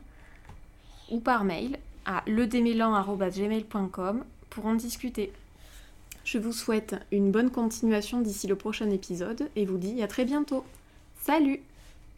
ou 1.11 1.21
par 1.21 1.45
mail 1.45 1.79
à 2.05 2.23
ledémélan.gmail.com 2.27 4.25
pour 4.53 4.67
en 4.67 4.75
discuter. 4.75 5.33
Je 6.25 6.39
vous 6.39 6.53
souhaite 6.53 6.95
une 7.11 7.33
bonne 7.33 7.51
continuation 7.51 8.21
d'ici 8.21 8.47
le 8.47 8.55
prochain 8.55 8.91
épisode 8.91 9.49
et 9.57 9.65
vous 9.65 9.79
dis 9.79 10.03
à 10.03 10.07
très 10.07 10.25
bientôt. 10.25 10.65
Salut 11.21 11.61